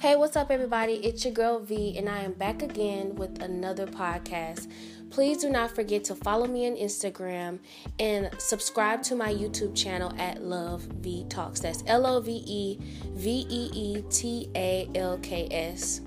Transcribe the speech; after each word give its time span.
Hey, 0.00 0.16
what's 0.16 0.34
up, 0.34 0.50
everybody? 0.50 0.94
It's 0.94 1.26
your 1.26 1.34
girl 1.34 1.58
V, 1.58 1.98
and 1.98 2.08
I 2.08 2.20
am 2.20 2.32
back 2.32 2.62
again 2.62 3.16
with 3.16 3.42
another 3.42 3.86
podcast. 3.86 4.66
Please 5.10 5.36
do 5.36 5.50
not 5.50 5.74
forget 5.74 6.04
to 6.04 6.14
follow 6.14 6.46
me 6.46 6.66
on 6.66 6.74
Instagram 6.74 7.58
and 7.98 8.30
subscribe 8.38 9.02
to 9.02 9.14
my 9.14 9.30
YouTube 9.30 9.76
channel 9.76 10.10
at 10.18 10.42
Love 10.42 10.80
V 10.80 11.26
Talks. 11.28 11.60
That's 11.60 11.84
L 11.86 12.06
O 12.06 12.18
V 12.18 12.42
E 12.46 12.78
V 13.10 13.46
E 13.50 13.70
E 13.74 14.02
T 14.08 14.48
A 14.56 14.88
L 14.94 15.18
K 15.18 15.46
S. 15.50 16.00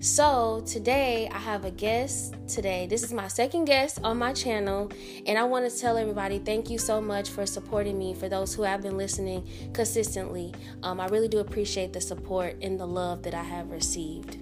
So, 0.00 0.62
today 0.66 1.26
I 1.32 1.38
have 1.38 1.64
a 1.64 1.70
guest. 1.70 2.34
Today, 2.46 2.86
this 2.86 3.02
is 3.02 3.14
my 3.14 3.28
second 3.28 3.64
guest 3.64 3.98
on 4.04 4.18
my 4.18 4.34
channel, 4.34 4.92
and 5.24 5.38
I 5.38 5.44
want 5.44 5.68
to 5.68 5.80
tell 5.80 5.96
everybody 5.96 6.38
thank 6.38 6.68
you 6.68 6.76
so 6.76 7.00
much 7.00 7.30
for 7.30 7.46
supporting 7.46 7.98
me. 7.98 8.12
For 8.12 8.28
those 8.28 8.54
who 8.54 8.62
have 8.62 8.82
been 8.82 8.98
listening 8.98 9.48
consistently, 9.72 10.52
um, 10.82 11.00
I 11.00 11.06
really 11.06 11.28
do 11.28 11.38
appreciate 11.38 11.94
the 11.94 12.00
support 12.02 12.56
and 12.60 12.78
the 12.78 12.86
love 12.86 13.22
that 13.22 13.32
I 13.32 13.42
have 13.42 13.70
received. 13.70 14.36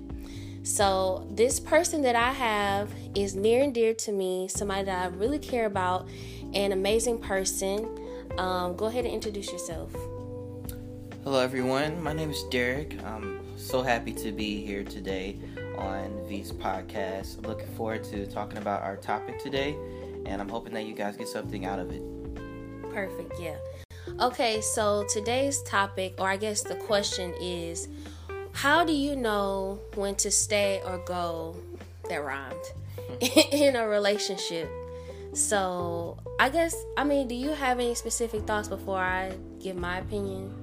So, 0.64 1.24
this 1.30 1.60
person 1.60 2.02
that 2.02 2.16
I 2.16 2.32
have 2.32 2.90
is 3.14 3.36
near 3.36 3.62
and 3.62 3.72
dear 3.72 3.94
to 3.94 4.12
me, 4.12 4.48
somebody 4.48 4.84
that 4.86 5.04
I 5.04 5.16
really 5.16 5.38
care 5.38 5.66
about, 5.66 6.08
an 6.52 6.72
amazing 6.72 7.18
person. 7.18 7.88
Um, 8.38 8.74
go 8.74 8.86
ahead 8.86 9.04
and 9.04 9.14
introduce 9.14 9.52
yourself. 9.52 9.92
Hello, 11.22 11.38
everyone. 11.38 12.02
My 12.02 12.12
name 12.12 12.30
is 12.30 12.42
Derek. 12.50 13.00
I'm 13.04 13.40
so 13.56 13.82
happy 13.82 14.12
to 14.12 14.32
be 14.32 14.64
here 14.64 14.84
today 14.84 15.38
on 15.76 16.20
V's 16.28 16.52
podcast. 16.52 17.38
I'm 17.38 17.44
looking 17.44 17.68
forward 17.74 18.04
to 18.04 18.26
talking 18.26 18.58
about 18.58 18.82
our 18.82 18.96
topic 18.96 19.38
today, 19.38 19.76
and 20.26 20.40
I'm 20.40 20.48
hoping 20.48 20.74
that 20.74 20.86
you 20.86 20.94
guys 20.94 21.16
get 21.16 21.28
something 21.28 21.64
out 21.64 21.78
of 21.78 21.90
it. 21.90 22.02
Perfect, 22.92 23.32
yeah. 23.40 23.56
Okay, 24.20 24.60
so 24.60 25.04
today's 25.08 25.62
topic, 25.62 26.14
or 26.18 26.28
I 26.28 26.36
guess 26.36 26.62
the 26.62 26.76
question 26.76 27.34
is 27.40 27.88
how 28.52 28.84
do 28.84 28.92
you 28.92 29.16
know 29.16 29.80
when 29.94 30.14
to 30.16 30.30
stay 30.30 30.80
or 30.86 30.98
go? 30.98 31.56
That 32.08 32.24
rhymed 32.24 32.54
in 33.52 33.76
a 33.76 33.88
relationship. 33.88 34.70
So, 35.32 36.16
I 36.38 36.48
guess, 36.48 36.76
I 36.96 37.02
mean, 37.02 37.26
do 37.26 37.34
you 37.34 37.50
have 37.50 37.80
any 37.80 37.94
specific 37.94 38.42
thoughts 38.42 38.68
before 38.68 38.98
I 38.98 39.32
give 39.58 39.74
my 39.76 39.98
opinion? 39.98 40.54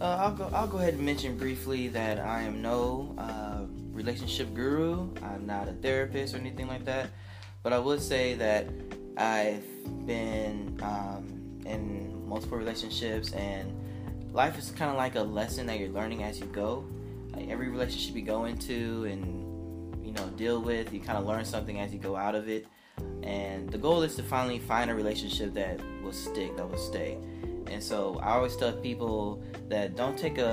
Uh, 0.00 0.16
I'll 0.18 0.32
go. 0.32 0.50
I'll 0.52 0.66
go 0.66 0.78
ahead 0.78 0.94
and 0.94 1.04
mention 1.04 1.36
briefly 1.36 1.88
that 1.88 2.18
I 2.18 2.42
am 2.42 2.62
no 2.62 3.14
uh, 3.18 3.59
relationship 4.00 4.54
guru. 4.54 5.10
I'm 5.22 5.46
not 5.46 5.68
a 5.68 5.72
therapist 5.72 6.34
or 6.34 6.38
anything 6.38 6.68
like 6.68 6.84
that. 6.86 7.10
But 7.62 7.72
I 7.72 7.78
would 7.78 8.00
say 8.00 8.34
that 8.34 8.66
I've 9.16 9.66
been 10.06 10.78
um, 10.82 11.60
in 11.66 12.26
multiple 12.26 12.56
relationships, 12.56 13.32
and 13.32 13.72
life 14.32 14.58
is 14.58 14.70
kind 14.70 14.90
of 14.90 14.96
like 14.96 15.16
a 15.16 15.20
lesson 15.20 15.66
that 15.66 15.78
you're 15.78 15.90
learning 15.90 16.22
as 16.22 16.40
you 16.40 16.46
go. 16.46 16.84
Like 17.34 17.48
every 17.48 17.68
relationship 17.68 18.16
you 18.16 18.22
go 18.22 18.46
into 18.46 19.04
and 19.04 20.04
you 20.04 20.12
know 20.12 20.26
deal 20.36 20.60
with, 20.62 20.92
you 20.92 21.00
kind 21.00 21.18
of 21.18 21.26
learn 21.26 21.44
something 21.44 21.78
as 21.78 21.92
you 21.92 21.98
go 21.98 22.16
out 22.16 22.34
of 22.34 22.48
it. 22.48 22.66
And 23.22 23.68
the 23.70 23.78
goal 23.78 24.02
is 24.02 24.16
to 24.16 24.22
finally 24.22 24.58
find 24.58 24.90
a 24.90 24.94
relationship 24.94 25.52
that 25.54 25.80
will 26.02 26.12
stick, 26.12 26.56
that 26.56 26.68
will 26.68 26.78
stay. 26.78 27.18
And 27.70 27.82
so 27.82 28.18
I 28.22 28.32
always 28.32 28.56
tell 28.56 28.72
people 28.72 29.42
that 29.68 29.96
don't 29.96 30.18
take 30.18 30.38
a, 30.38 30.44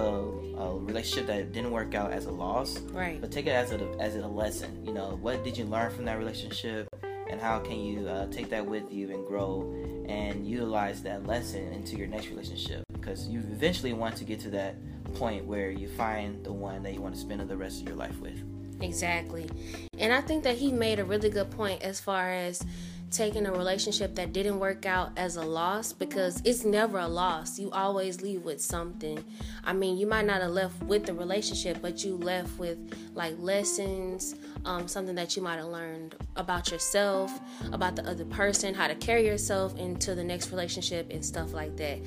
a 0.57 0.77
relationship 0.77 1.27
that 1.27 1.51
didn't 1.51 1.71
work 1.71 1.95
out 1.95 2.11
as 2.11 2.25
a 2.25 2.31
loss, 2.31 2.77
Right. 2.93 3.19
but 3.19 3.31
take 3.31 3.47
it 3.47 3.51
as 3.51 3.71
a 3.71 3.79
as 3.99 4.15
a 4.15 4.27
lesson. 4.27 4.85
You 4.85 4.93
know, 4.93 5.17
what 5.21 5.43
did 5.43 5.57
you 5.57 5.65
learn 5.65 5.91
from 5.91 6.05
that 6.05 6.17
relationship, 6.17 6.88
and 7.29 7.41
how 7.41 7.59
can 7.59 7.79
you 7.79 8.07
uh, 8.07 8.27
take 8.27 8.49
that 8.51 8.65
with 8.65 8.91
you 8.93 9.09
and 9.11 9.25
grow 9.25 9.73
and 10.07 10.45
utilize 10.47 11.01
that 11.03 11.25
lesson 11.25 11.73
into 11.73 11.97
your 11.97 12.07
next 12.07 12.27
relationship? 12.27 12.83
Because 12.93 13.27
you 13.27 13.39
eventually 13.39 13.93
want 13.93 14.15
to 14.17 14.23
get 14.23 14.39
to 14.41 14.49
that 14.51 14.75
point 15.15 15.45
where 15.45 15.71
you 15.71 15.88
find 15.88 16.43
the 16.45 16.53
one 16.53 16.83
that 16.83 16.93
you 16.93 17.01
want 17.01 17.15
to 17.15 17.19
spend 17.19 17.41
the 17.49 17.57
rest 17.57 17.81
of 17.81 17.88
your 17.88 17.97
life 17.97 18.19
with. 18.19 18.39
Exactly. 18.81 19.50
And 19.97 20.13
I 20.13 20.22
think 20.22 20.44
that 20.44 20.56
he 20.57 20.72
made 20.72 21.00
a 21.00 21.03
really 21.06 21.29
good 21.29 21.50
point 21.50 21.81
as 21.81 22.00
far 22.00 22.31
as 22.31 22.63
taking 23.12 23.45
a 23.45 23.51
relationship 23.51 24.16
that 24.16 24.34
didn't 24.34 24.59
work 24.59 24.85
out 24.85 25.12
as 25.18 25.38
a 25.38 25.44
loss 25.44 25.94
because 25.94 26.41
it's 26.44 26.66
never 26.66 27.00
a 27.00 27.07
loss. 27.07 27.57
You 27.57 27.72
always 27.72 28.22
leave 28.22 28.44
with 28.44 28.62
something. 28.62 29.23
I 29.63 29.73
mean, 29.73 29.97
you 29.97 30.07
might 30.07 30.25
not 30.25 30.41
have 30.41 30.51
left 30.51 30.81
with 30.84 31.06
the 31.06 31.13
relationship, 31.13 31.81
but 31.81 32.03
you 32.03 32.18
left 32.18 32.57
with 32.59 32.78
like 33.13 33.35
lessons, 33.40 34.35
um, 34.66 34.88
something 34.88 35.16
that 35.16 35.35
you 35.35 35.41
might 35.41 35.57
have 35.57 35.68
learned 35.68 36.16
about 36.35 36.69
yourself, 36.72 37.31
about 37.72 37.95
the 37.95 38.07
other 38.07 38.25
person, 38.25 38.73
how 38.73 38.88
to 38.88 38.95
carry 38.95 39.25
yourself 39.25 39.78
into 39.78 40.13
the 40.13 40.24
next 40.24 40.51
relationship, 40.51 41.07
and 41.09 41.24
stuff 41.24 41.53
like 41.53 41.78
that. 41.78 42.00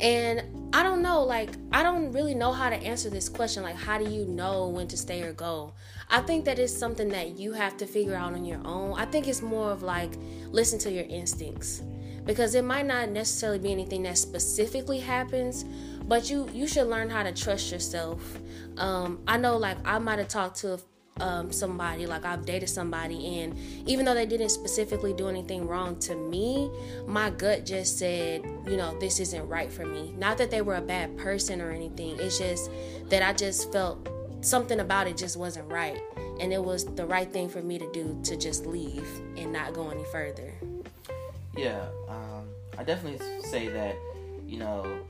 And 0.00 0.42
I 0.72 0.82
don't 0.82 1.00
know, 1.00 1.22
like, 1.22 1.50
I 1.72 1.82
don't 1.82 2.12
really 2.12 2.34
know 2.34 2.52
how 2.52 2.68
to 2.68 2.76
answer 2.76 3.08
this 3.08 3.28
question. 3.28 3.62
Like, 3.62 3.76
how 3.76 3.98
do 3.98 4.08
you 4.08 4.26
know 4.26 4.68
when 4.68 4.86
to 4.88 4.96
stay 4.96 5.22
or 5.22 5.32
go? 5.32 5.72
I 6.10 6.20
think 6.20 6.44
that 6.44 6.58
is 6.58 6.76
something 6.76 7.08
that 7.08 7.38
you 7.38 7.52
have 7.52 7.76
to 7.78 7.86
figure 7.86 8.14
out 8.14 8.34
on 8.34 8.44
your 8.44 8.60
own. 8.66 8.98
I 8.98 9.06
think 9.06 9.28
it's 9.28 9.40
more 9.42 9.70
of 9.70 9.82
like, 9.82 10.12
listen 10.50 10.78
to 10.80 10.92
your 10.92 11.04
instincts. 11.04 11.82
Because 12.24 12.54
it 12.54 12.64
might 12.64 12.84
not 12.84 13.08
necessarily 13.08 13.58
be 13.58 13.72
anything 13.72 14.02
that 14.02 14.18
specifically 14.18 15.00
happens, 15.00 15.64
but 16.04 16.28
you 16.28 16.46
you 16.52 16.66
should 16.66 16.86
learn 16.86 17.08
how 17.08 17.22
to 17.22 17.32
trust 17.32 17.72
yourself. 17.72 18.38
Um, 18.76 19.20
I 19.26 19.38
know, 19.38 19.56
like 19.56 19.78
I 19.86 19.98
might 19.98 20.18
have 20.18 20.28
talked 20.28 20.56
to 20.56 20.78
um, 21.20 21.52
somebody, 21.52 22.06
like 22.06 22.24
I've 22.24 22.44
dated 22.44 22.68
somebody, 22.68 23.40
and 23.40 23.56
even 23.86 24.04
though 24.04 24.14
they 24.14 24.26
didn't 24.26 24.50
specifically 24.50 25.12
do 25.12 25.28
anything 25.28 25.66
wrong 25.66 25.98
to 26.00 26.14
me, 26.14 26.70
my 27.06 27.30
gut 27.30 27.66
just 27.66 27.98
said, 27.98 28.44
you 28.66 28.76
know, 28.76 28.98
this 28.98 29.20
isn't 29.20 29.46
right 29.48 29.72
for 29.72 29.84
me. 29.84 30.12
Not 30.16 30.38
that 30.38 30.50
they 30.50 30.62
were 30.62 30.76
a 30.76 30.80
bad 30.82 31.16
person 31.16 31.60
or 31.60 31.70
anything, 31.70 32.18
it's 32.18 32.38
just 32.38 32.70
that 33.08 33.22
I 33.22 33.32
just 33.32 33.72
felt 33.72 34.08
something 34.40 34.80
about 34.80 35.06
it 35.06 35.16
just 35.16 35.36
wasn't 35.36 35.70
right. 35.70 36.00
And 36.40 36.52
it 36.52 36.62
was 36.62 36.84
the 36.84 37.04
right 37.04 37.30
thing 37.32 37.48
for 37.48 37.62
me 37.62 37.78
to 37.78 37.90
do 37.92 38.18
to 38.24 38.36
just 38.36 38.66
leave 38.66 39.08
and 39.36 39.52
not 39.52 39.74
go 39.74 39.90
any 39.90 40.04
further. 40.04 40.54
Yeah, 41.56 41.84
um, 42.08 42.48
I 42.78 42.84
definitely 42.84 43.18
say 43.42 43.68
that, 43.68 43.96
you 44.46 44.58
know, 44.58 45.00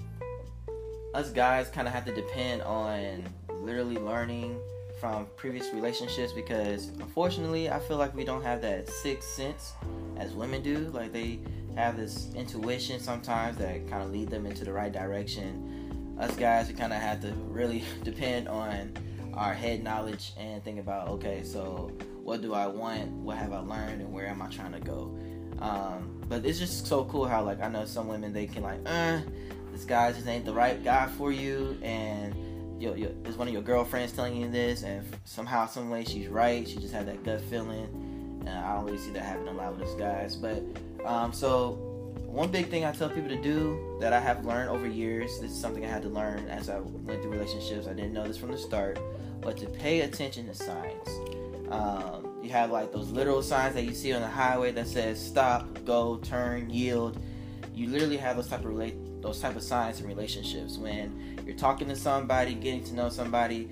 us 1.14 1.30
guys 1.30 1.68
kind 1.68 1.86
of 1.86 1.92
have 1.92 2.04
to 2.06 2.14
depend 2.14 2.62
on 2.62 3.24
literally 3.50 3.96
learning 3.98 4.58
from 5.00 5.26
previous 5.36 5.72
relationships 5.72 6.32
because 6.32 6.88
unfortunately 7.00 7.70
I 7.70 7.78
feel 7.78 7.96
like 7.96 8.14
we 8.14 8.24
don't 8.24 8.42
have 8.42 8.60
that 8.62 8.88
sixth 8.88 9.30
sense 9.30 9.72
as 10.16 10.32
women 10.32 10.62
do. 10.62 10.78
Like 10.92 11.12
they 11.12 11.40
have 11.76 11.96
this 11.96 12.30
intuition 12.34 13.00
sometimes 13.00 13.56
that 13.58 13.88
kind 13.88 14.02
of 14.02 14.10
lead 14.10 14.28
them 14.30 14.46
into 14.46 14.64
the 14.64 14.72
right 14.72 14.92
direction. 14.92 16.16
Us 16.18 16.34
guys, 16.34 16.68
we 16.68 16.74
kind 16.74 16.92
of 16.92 17.00
have 17.00 17.20
to 17.22 17.32
really 17.48 17.84
depend 18.02 18.48
on 18.48 18.92
our 19.34 19.54
head 19.54 19.84
knowledge 19.84 20.32
and 20.36 20.62
think 20.64 20.80
about 20.80 21.08
okay, 21.08 21.42
so 21.44 21.92
what 22.22 22.42
do 22.42 22.54
I 22.54 22.66
want? 22.66 23.08
What 23.10 23.38
have 23.38 23.52
I 23.52 23.60
learned? 23.60 24.02
And 24.02 24.12
where 24.12 24.26
am 24.26 24.42
I 24.42 24.48
trying 24.48 24.72
to 24.72 24.80
go? 24.80 25.16
Um, 25.60 26.20
but 26.28 26.44
it's 26.44 26.58
just 26.58 26.86
so 26.86 27.04
cool 27.04 27.26
how 27.26 27.42
like 27.42 27.62
I 27.62 27.68
know 27.68 27.84
some 27.84 28.08
women 28.08 28.32
they 28.32 28.46
can 28.46 28.62
like, 28.62 28.80
uh, 28.84 29.20
this 29.72 29.84
guy 29.84 30.12
just 30.12 30.26
ain't 30.26 30.44
the 30.44 30.52
right 30.52 30.82
guy 30.82 31.06
for 31.16 31.30
you, 31.30 31.78
and 31.82 32.34
your, 32.78 32.96
your 32.96 33.10
is 33.24 33.36
one 33.36 33.48
of 33.48 33.52
your 33.52 33.62
girlfriends 33.62 34.12
telling 34.12 34.36
you 34.36 34.50
this, 34.50 34.82
and 34.82 35.04
somehow, 35.24 35.66
some 35.66 35.90
way, 35.90 36.04
she's 36.04 36.28
right. 36.28 36.66
She 36.66 36.76
just 36.76 36.92
had 36.92 37.06
that 37.06 37.24
gut 37.24 37.40
feeling, 37.42 38.42
and 38.46 38.48
I 38.48 38.74
don't 38.74 38.86
really 38.86 38.98
see 38.98 39.10
that 39.12 39.22
happening 39.22 39.54
a 39.54 39.56
lot 39.56 39.76
with 39.76 39.88
us 39.88 39.94
guys. 39.94 40.36
But 40.36 40.62
um, 41.04 41.32
so 41.32 41.72
one 42.26 42.50
big 42.50 42.68
thing 42.68 42.84
I 42.84 42.92
tell 42.92 43.08
people 43.08 43.30
to 43.30 43.42
do 43.42 43.96
that 44.00 44.12
I 44.12 44.20
have 44.20 44.44
learned 44.44 44.70
over 44.70 44.86
years. 44.86 45.40
This 45.40 45.50
is 45.50 45.60
something 45.60 45.84
I 45.84 45.88
had 45.88 46.02
to 46.02 46.08
learn 46.08 46.46
as 46.48 46.68
I 46.68 46.78
went 46.78 47.22
through 47.22 47.32
relationships. 47.32 47.86
I 47.86 47.94
didn't 47.94 48.12
know 48.12 48.26
this 48.26 48.36
from 48.36 48.52
the 48.52 48.58
start, 48.58 48.98
but 49.40 49.56
to 49.58 49.66
pay 49.66 50.00
attention 50.02 50.46
to 50.46 50.54
signs. 50.54 51.08
Um, 51.70 52.38
you 52.42 52.50
have 52.50 52.70
like 52.70 52.92
those 52.92 53.10
literal 53.10 53.42
signs 53.42 53.74
that 53.74 53.84
you 53.84 53.92
see 53.92 54.12
on 54.12 54.22
the 54.22 54.28
highway 54.28 54.72
that 54.72 54.86
says 54.86 55.24
stop, 55.24 55.84
go, 55.84 56.18
turn, 56.18 56.70
yield. 56.70 57.20
You 57.78 57.88
literally 57.88 58.16
have 58.16 58.34
those 58.36 58.48
type 58.48 58.60
of 58.60 58.66
relate 58.66 58.96
those 59.22 59.40
type 59.40 59.54
of 59.54 59.62
signs 59.62 60.00
in 60.00 60.06
relationships 60.06 60.78
when 60.78 61.40
you're 61.46 61.56
talking 61.56 61.88
to 61.88 61.96
somebody, 61.96 62.54
getting 62.54 62.82
to 62.84 62.94
know 62.94 63.08
somebody. 63.08 63.70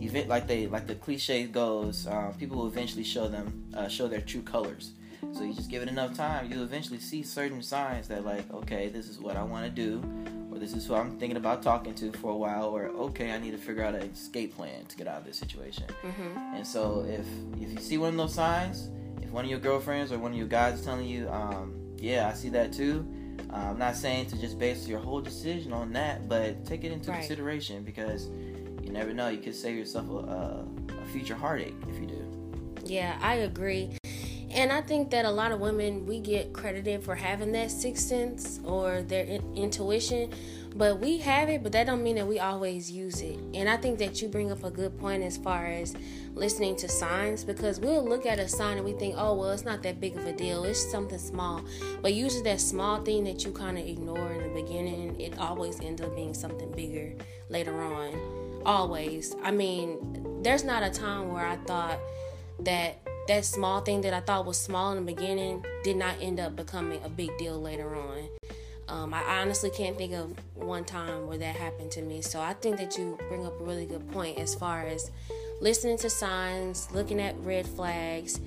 Event 0.00 0.28
like 0.28 0.48
they 0.48 0.66
like 0.66 0.88
the 0.88 0.96
cliche 0.96 1.46
goes, 1.46 2.08
um, 2.08 2.34
people 2.34 2.56
will 2.58 2.66
eventually 2.66 3.04
show 3.04 3.28
them 3.28 3.64
uh, 3.74 3.86
show 3.86 4.08
their 4.08 4.20
true 4.20 4.42
colors. 4.42 4.90
So 5.32 5.44
you 5.44 5.54
just 5.54 5.70
give 5.70 5.82
it 5.82 5.88
enough 5.88 6.14
time, 6.14 6.50
you'll 6.50 6.64
eventually 6.64 6.98
see 6.98 7.22
certain 7.22 7.62
signs 7.62 8.08
that 8.08 8.24
like, 8.24 8.52
okay, 8.52 8.88
this 8.88 9.08
is 9.08 9.20
what 9.20 9.36
I 9.36 9.42
want 9.44 9.64
to 9.64 9.70
do, 9.70 10.02
or 10.50 10.58
this 10.58 10.74
is 10.74 10.84
who 10.84 10.94
I'm 10.96 11.16
thinking 11.18 11.36
about 11.36 11.62
talking 11.62 11.94
to 11.94 12.12
for 12.12 12.32
a 12.32 12.36
while, 12.36 12.64
or 12.64 12.86
okay, 12.88 13.32
I 13.32 13.38
need 13.38 13.52
to 13.52 13.58
figure 13.58 13.84
out 13.84 13.94
an 13.94 14.02
escape 14.02 14.56
plan 14.56 14.84
to 14.86 14.96
get 14.96 15.06
out 15.06 15.18
of 15.18 15.24
this 15.24 15.38
situation. 15.38 15.84
Mm-hmm. 16.02 16.56
And 16.56 16.66
so 16.66 17.06
if 17.08 17.26
if 17.62 17.72
you 17.72 17.78
see 17.78 17.98
one 17.98 18.10
of 18.10 18.16
those 18.16 18.34
signs, 18.34 18.90
if 19.22 19.30
one 19.30 19.44
of 19.44 19.50
your 19.50 19.60
girlfriends 19.60 20.10
or 20.10 20.18
one 20.18 20.32
of 20.32 20.36
your 20.36 20.48
guys 20.48 20.80
is 20.80 20.84
telling 20.84 21.06
you, 21.06 21.28
um, 21.30 21.72
yeah, 21.98 22.28
I 22.28 22.34
see 22.34 22.48
that 22.50 22.72
too. 22.72 23.06
Uh, 23.52 23.56
I'm 23.56 23.78
not 23.78 23.96
saying 23.96 24.26
to 24.26 24.38
just 24.40 24.58
base 24.58 24.86
your 24.88 24.98
whole 24.98 25.20
decision 25.20 25.72
on 25.72 25.92
that, 25.92 26.28
but 26.28 26.64
take 26.66 26.84
it 26.84 26.92
into 26.92 27.10
Right. 27.10 27.20
consideration 27.20 27.82
because 27.84 28.28
you 28.82 28.90
never 28.90 29.12
know. 29.12 29.28
You 29.28 29.38
could 29.38 29.54
save 29.54 29.76
yourself 29.76 30.08
a, 30.10 30.12
a, 30.12 30.66
a 31.02 31.04
future 31.12 31.34
heartache 31.34 31.74
if 31.88 31.98
you 32.00 32.06
do. 32.06 32.24
Yeah, 32.84 33.18
I 33.22 33.36
agree. 33.36 33.96
And 34.50 34.70
I 34.70 34.82
think 34.82 35.10
that 35.10 35.24
a 35.24 35.30
lot 35.30 35.50
of 35.52 35.58
women 35.60 36.06
we 36.06 36.20
get 36.20 36.52
credited 36.52 37.02
for 37.02 37.14
having 37.16 37.50
that 37.52 37.70
sixth 37.70 38.06
sense 38.06 38.60
or 38.64 39.02
their 39.02 39.24
in- 39.24 39.56
intuition, 39.56 40.30
but 40.74 40.98
we 40.98 41.18
have 41.18 41.48
it 41.48 41.62
but 41.62 41.72
that 41.72 41.86
don't 41.86 42.02
mean 42.02 42.16
that 42.16 42.26
we 42.26 42.38
always 42.38 42.90
use 42.90 43.20
it. 43.20 43.38
And 43.54 43.68
i 43.68 43.76
think 43.76 43.98
that 43.98 44.20
you 44.20 44.28
bring 44.28 44.50
up 44.50 44.64
a 44.64 44.70
good 44.70 44.98
point 44.98 45.22
as 45.22 45.36
far 45.36 45.66
as 45.66 45.94
listening 46.34 46.74
to 46.76 46.88
signs 46.88 47.44
because 47.44 47.78
we'll 47.78 48.04
look 48.04 48.26
at 48.26 48.38
a 48.38 48.48
sign 48.48 48.76
and 48.76 48.84
we 48.84 48.92
think 48.92 49.14
oh 49.16 49.34
well 49.34 49.50
it's 49.50 49.64
not 49.64 49.82
that 49.82 50.00
big 50.00 50.16
of 50.16 50.26
a 50.26 50.32
deal. 50.32 50.64
It's 50.64 50.90
something 50.90 51.18
small. 51.18 51.62
But 52.02 52.14
usually 52.14 52.42
that 52.44 52.60
small 52.60 53.02
thing 53.02 53.24
that 53.24 53.44
you 53.44 53.52
kind 53.52 53.78
of 53.78 53.86
ignore 53.86 54.32
in 54.32 54.42
the 54.42 54.62
beginning 54.62 55.20
it 55.20 55.38
always 55.38 55.80
ends 55.80 56.02
up 56.02 56.14
being 56.16 56.34
something 56.34 56.70
bigger 56.72 57.14
later 57.48 57.80
on. 57.82 58.62
Always. 58.66 59.36
I 59.42 59.50
mean 59.50 60.40
there's 60.42 60.62
not 60.62 60.82
a 60.82 60.90
time 60.90 61.32
where 61.32 61.46
i 61.46 61.56
thought 61.56 61.98
that 62.60 63.00
that 63.26 63.44
small 63.44 63.80
thing 63.80 64.02
that 64.02 64.12
i 64.12 64.20
thought 64.20 64.44
was 64.44 64.58
small 64.58 64.92
in 64.92 65.04
the 65.04 65.12
beginning 65.12 65.64
did 65.82 65.96
not 65.96 66.14
end 66.20 66.38
up 66.38 66.54
becoming 66.54 67.00
a 67.02 67.08
big 67.08 67.30
deal 67.38 67.58
later 67.58 67.96
on 67.96 68.28
um, 68.88 69.14
I 69.14 69.22
honestly 69.40 69.70
can't 69.70 69.96
think 69.96 70.12
of 70.12 70.34
one 70.54 70.84
time 70.84 71.26
where 71.26 71.38
that 71.38 71.56
happened 71.56 71.90
to 71.92 72.02
me. 72.02 72.20
So 72.22 72.40
I 72.40 72.54
think 72.54 72.76
that 72.78 72.98
you 72.98 73.18
bring 73.28 73.46
up 73.46 73.58
a 73.60 73.64
really 73.64 73.86
good 73.86 74.10
point 74.12 74.38
as 74.38 74.54
far 74.54 74.82
as 74.82 75.10
listening 75.60 75.98
to 75.98 76.10
signs, 76.10 76.90
looking 76.92 77.20
at 77.20 77.34
red 77.40 77.66
flags, 77.66 78.40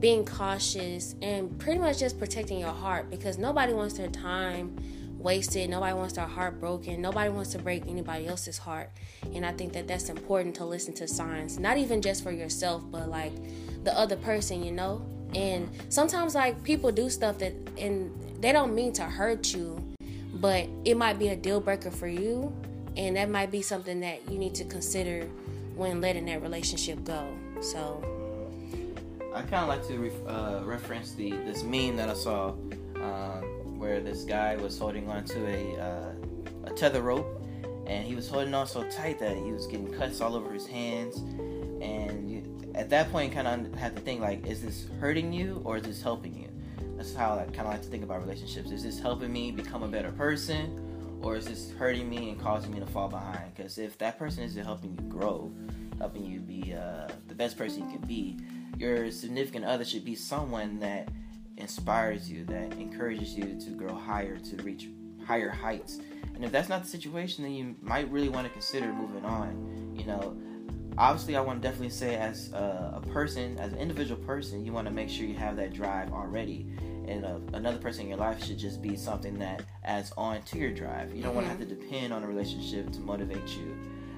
being 0.00 0.24
cautious, 0.24 1.14
and 1.22 1.58
pretty 1.58 1.78
much 1.78 1.98
just 1.98 2.18
protecting 2.18 2.58
your 2.58 2.72
heart 2.72 3.10
because 3.10 3.38
nobody 3.38 3.72
wants 3.72 3.94
their 3.94 4.08
time 4.08 4.76
wasted. 5.18 5.68
Nobody 5.68 5.94
wants 5.94 6.14
their 6.14 6.26
heart 6.26 6.60
broken. 6.60 7.02
Nobody 7.02 7.30
wants 7.30 7.50
to 7.52 7.58
break 7.58 7.86
anybody 7.86 8.26
else's 8.26 8.58
heart. 8.58 8.90
And 9.34 9.44
I 9.44 9.52
think 9.52 9.72
that 9.72 9.88
that's 9.88 10.08
important 10.08 10.54
to 10.56 10.64
listen 10.64 10.94
to 10.94 11.08
signs, 11.08 11.58
not 11.58 11.76
even 11.76 12.00
just 12.00 12.22
for 12.22 12.30
yourself, 12.30 12.82
but 12.90 13.08
like 13.08 13.32
the 13.84 13.96
other 13.98 14.16
person, 14.16 14.62
you 14.62 14.72
know? 14.72 15.04
And 15.34 15.68
sometimes 15.88 16.34
like 16.34 16.62
people 16.62 16.90
do 16.90 17.10
stuff 17.10 17.38
that 17.38 17.52
and 17.76 18.12
they 18.40 18.52
don't 18.52 18.74
mean 18.74 18.92
to 18.94 19.02
hurt 19.02 19.54
you, 19.54 19.82
but 20.34 20.68
it 20.84 20.96
might 20.96 21.18
be 21.18 21.28
a 21.28 21.36
deal 21.36 21.60
breaker 21.60 21.90
for 21.90 22.08
you, 22.08 22.52
and 22.96 23.16
that 23.16 23.30
might 23.30 23.50
be 23.50 23.62
something 23.62 24.00
that 24.00 24.30
you 24.30 24.38
need 24.38 24.54
to 24.56 24.64
consider 24.64 25.26
when 25.74 26.00
letting 26.00 26.26
that 26.26 26.42
relationship 26.42 27.02
go. 27.04 27.26
So, 27.60 28.02
I 29.34 29.42
kind 29.42 29.54
of 29.62 29.68
like 29.68 29.86
to 29.88 29.98
re- 29.98 30.26
uh, 30.26 30.62
reference 30.64 31.12
the 31.12 31.30
this 31.30 31.62
meme 31.62 31.96
that 31.96 32.08
I 32.08 32.14
saw, 32.14 32.50
um, 32.96 33.78
where 33.78 34.00
this 34.00 34.24
guy 34.24 34.56
was 34.56 34.78
holding 34.78 35.08
on 35.08 35.24
to 35.24 35.46
a 35.46 35.80
uh, 35.80 36.12
a 36.64 36.70
tether 36.70 37.02
rope, 37.02 37.42
and 37.86 38.06
he 38.06 38.14
was 38.14 38.28
holding 38.28 38.54
on 38.54 38.66
so 38.66 38.88
tight 38.90 39.18
that 39.18 39.36
he 39.36 39.52
was 39.52 39.66
getting 39.66 39.92
cuts 39.92 40.20
all 40.20 40.34
over 40.34 40.52
his 40.52 40.66
hands, 40.66 41.18
and 41.82 42.27
at 42.78 42.88
that 42.90 43.10
point, 43.10 43.34
kind 43.34 43.48
of 43.48 43.74
have 43.74 43.96
to 43.96 44.00
think 44.00 44.20
like, 44.20 44.46
is 44.46 44.62
this 44.62 44.86
hurting 45.00 45.32
you 45.32 45.60
or 45.64 45.78
is 45.78 45.82
this 45.82 46.00
helping 46.00 46.34
you? 46.34 46.48
That's 46.96 47.12
how 47.12 47.34
I 47.34 47.42
kind 47.44 47.60
of 47.60 47.66
like 47.66 47.82
to 47.82 47.88
think 47.88 48.04
about 48.04 48.20
relationships. 48.20 48.70
Is 48.70 48.84
this 48.84 49.00
helping 49.00 49.32
me 49.32 49.50
become 49.50 49.82
a 49.82 49.88
better 49.88 50.12
person, 50.12 51.18
or 51.20 51.34
is 51.34 51.46
this 51.46 51.72
hurting 51.72 52.08
me 52.08 52.30
and 52.30 52.40
causing 52.40 52.72
me 52.72 52.78
to 52.78 52.86
fall 52.86 53.08
behind? 53.08 53.52
Because 53.54 53.78
if 53.78 53.98
that 53.98 54.16
person 54.16 54.44
isn't 54.44 54.64
helping 54.64 54.92
you 54.92 55.08
grow, 55.08 55.52
helping 55.98 56.24
you 56.24 56.38
be 56.38 56.74
uh, 56.74 57.08
the 57.26 57.34
best 57.34 57.58
person 57.58 57.82
you 57.82 57.98
can 57.98 58.06
be, 58.06 58.38
your 58.78 59.10
significant 59.10 59.64
other 59.64 59.84
should 59.84 60.04
be 60.04 60.14
someone 60.14 60.78
that 60.78 61.08
inspires 61.56 62.30
you, 62.30 62.44
that 62.44 62.72
encourages 62.74 63.34
you 63.34 63.60
to 63.60 63.70
grow 63.70 63.92
higher, 63.92 64.38
to 64.38 64.56
reach 64.62 64.88
higher 65.26 65.50
heights. 65.50 65.98
And 66.36 66.44
if 66.44 66.52
that's 66.52 66.68
not 66.68 66.84
the 66.84 66.88
situation, 66.88 67.42
then 67.42 67.52
you 67.52 67.74
might 67.82 68.08
really 68.12 68.28
want 68.28 68.46
to 68.46 68.52
consider 68.52 68.92
moving 68.92 69.24
on. 69.24 69.94
You 69.98 70.04
know, 70.04 70.36
obviously 70.98 71.36
i 71.36 71.40
want 71.40 71.62
to 71.62 71.66
definitely 71.66 71.88
say 71.88 72.16
as 72.16 72.52
a, 72.52 73.00
a, 73.02 73.08
person 73.08 73.56
as 73.58 73.72
an 73.72 73.78
individual 73.78 74.20
person 74.24 74.64
you 74.64 74.72
want 74.72 74.86
to 74.86 74.92
make 74.92 75.08
sure 75.08 75.24
you 75.24 75.36
have 75.36 75.56
that 75.56 75.72
drive 75.72 76.12
already 76.12 76.66
and 77.06 77.24
uh, 77.24 77.38
another 77.54 77.78
person 77.78 78.02
in 78.02 78.08
your 78.08 78.18
life 78.18 78.44
should 78.44 78.58
just 78.58 78.82
be 78.82 78.96
something 78.96 79.38
that 79.38 79.62
adds 79.84 80.12
on 80.16 80.42
to 80.42 80.58
your 80.58 80.72
drive 80.72 81.14
you 81.14 81.22
don't 81.22 81.34
mm-hmm. 81.34 81.36
want 81.36 81.46
to 81.46 81.50
have 81.50 81.60
to 81.60 81.74
depend 81.74 82.12
on 82.12 82.22
a 82.24 82.26
relationship 82.26 82.90
to 82.90 83.00
motivate 83.00 83.48
you 83.56 83.76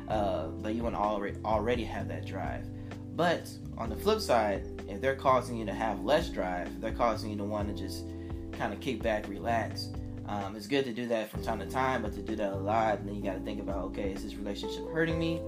uh, 0.08 0.46
but 0.46 0.74
you 0.74 0.82
want 0.82 0.94
to 0.94 1.00
already 1.00 1.36
already 1.44 1.84
have 1.84 2.08
that 2.08 2.26
drive 2.26 2.66
but 3.14 3.48
on 3.76 3.90
the 3.90 3.96
flip 3.96 4.20
side 4.20 4.64
if 4.88 5.00
they're 5.00 5.14
causing 5.14 5.56
you 5.56 5.66
to 5.66 5.74
have 5.74 6.02
less 6.02 6.30
drive 6.30 6.80
they're 6.80 6.92
causing 6.92 7.30
you 7.30 7.36
to 7.36 7.44
want 7.44 7.68
to 7.68 7.74
just 7.74 8.06
kind 8.52 8.72
of 8.72 8.80
kick 8.80 9.02
back 9.02 9.28
relax 9.28 9.88
um, 10.26 10.54
it's 10.54 10.66
good 10.66 10.84
to 10.84 10.92
do 10.92 11.06
that 11.08 11.30
from 11.30 11.42
time 11.42 11.58
to 11.58 11.66
time 11.66 12.02
but 12.02 12.12
to 12.12 12.22
do 12.22 12.34
that 12.36 12.52
a 12.52 12.56
lot 12.56 13.04
then 13.04 13.14
you 13.14 13.22
got 13.22 13.34
to 13.34 13.40
think 13.40 13.60
about 13.60 13.84
okay 13.84 14.12
is 14.12 14.22
this 14.24 14.34
relationship 14.34 14.88
hurting 14.92 15.18
me 15.18 15.40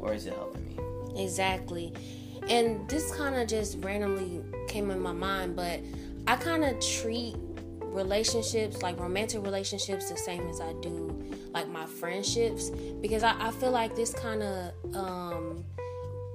or 0.00 0.12
is 0.12 0.26
it 0.26 0.34
helping 0.34 0.63
me? 0.63 0.63
Exactly. 1.16 1.92
And 2.48 2.88
this 2.88 3.14
kind 3.14 3.36
of 3.36 3.48
just 3.48 3.78
randomly 3.78 4.42
came 4.68 4.90
in 4.90 5.00
my 5.00 5.12
mind, 5.12 5.56
but 5.56 5.80
I 6.26 6.36
kind 6.36 6.64
of 6.64 6.78
treat 6.80 7.36
relationships, 7.80 8.82
like 8.82 8.98
romantic 8.98 9.42
relationships, 9.42 10.10
the 10.10 10.16
same 10.16 10.46
as 10.48 10.60
I 10.60 10.72
do 10.82 11.14
like 11.52 11.68
my 11.68 11.86
friendships 11.86 12.70
because 13.00 13.22
I, 13.22 13.34
I 13.38 13.50
feel 13.52 13.70
like 13.70 13.94
this 13.94 14.12
kind 14.12 14.42
of 14.42 14.96
um, 14.96 15.64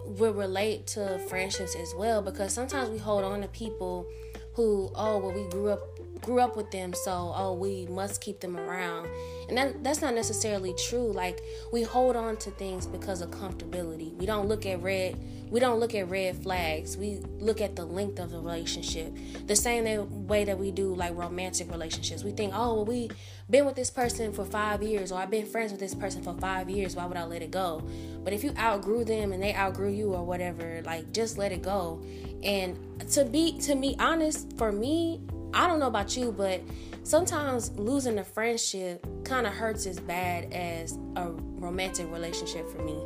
will 0.06 0.34
relate 0.34 0.88
to 0.88 1.20
friendships 1.28 1.76
as 1.76 1.94
well 1.94 2.22
because 2.22 2.54
sometimes 2.54 2.90
we 2.90 2.98
hold 2.98 3.24
on 3.24 3.42
to 3.42 3.48
people 3.50 4.08
who, 4.54 4.90
oh, 4.96 5.18
well, 5.18 5.34
we 5.34 5.48
grew 5.50 5.70
up 5.70 5.99
grew 6.22 6.40
up 6.40 6.56
with 6.56 6.70
them 6.72 6.94
so 6.94 7.34
oh 7.36 7.54
we 7.54 7.86
must 7.88 8.22
keep 8.22 8.40
them 8.40 8.58
around. 8.58 9.08
And 9.48 9.58
that, 9.58 9.84
that's 9.84 10.02
not 10.02 10.14
necessarily 10.14 10.76
true. 10.90 11.12
Like 11.12 11.40
we 11.74 11.82
hold 11.82 12.16
on 12.16 12.38
to 12.38 12.52
things 12.52 12.86
because 12.86 13.22
of 13.22 13.32
comfortability. 13.32 14.16
We 14.16 14.26
don't 14.26 14.48
look 14.48 14.66
at 14.66 14.82
red 14.82 15.18
we 15.50 15.60
don't 15.60 15.80
look 15.80 15.96
at 15.96 16.10
red 16.10 16.36
flags. 16.44 16.96
We 16.96 17.22
look 17.40 17.60
at 17.60 17.76
the 17.76 17.84
length 17.84 18.20
of 18.20 18.30
the 18.30 18.40
relationship. 18.40 19.16
The 19.48 19.56
same 19.56 20.28
way 20.28 20.44
that 20.44 20.60
we 20.60 20.72
do 20.72 20.94
like 20.94 21.16
romantic 21.16 21.72
relationships. 21.72 22.24
We 22.24 22.32
think 22.32 22.54
oh 22.56 22.76
well 22.76 22.86
we 22.86 23.10
been 23.50 23.66
with 23.66 23.76
this 23.76 23.90
person 23.90 24.32
for 24.32 24.46
five 24.46 24.84
years 24.84 25.12
or 25.12 25.18
i've 25.18 25.32
been 25.32 25.48
friends 25.48 25.72
with 25.72 25.80
this 25.80 25.96
person 25.96 26.22
for 26.22 26.36
five 26.36 26.70
years. 26.70 26.96
Why 26.96 27.06
would 27.06 27.18
i 27.18 27.24
let 27.24 27.42
it 27.42 27.52
go? 27.52 27.84
But 28.24 28.34
if 28.34 28.44
you 28.44 28.54
outgrew 28.58 29.04
them 29.04 29.34
and 29.34 29.42
they 29.42 29.56
outgrew 29.56 29.90
you 29.90 30.14
or 30.14 30.24
whatever 30.24 30.82
like 30.86 31.12
just 31.14 31.38
let 31.38 31.52
it 31.52 31.64
go. 31.64 32.02
And 32.44 32.78
to 33.12 33.26
be 33.26 33.58
to 33.62 33.76
be 33.76 33.96
honest 33.98 34.56
for 34.58 34.72
me 34.72 35.22
I 35.54 35.68
don't 35.68 35.80
know 35.80 35.88
about 35.88 36.16
you, 36.16 36.32
but 36.32 36.62
sometimes 37.04 37.72
losing 37.72 38.20
a 38.20 38.24
friendship 38.24 39.06
kind 39.24 39.48
of 39.48 39.54
hurts 39.54 39.86
as 39.86 40.00
bad 40.00 40.54
as 40.54 40.98
a 41.16 41.30
romantic 41.32 42.12
relationship 42.12 42.70
for 42.70 42.82
me. 42.84 42.98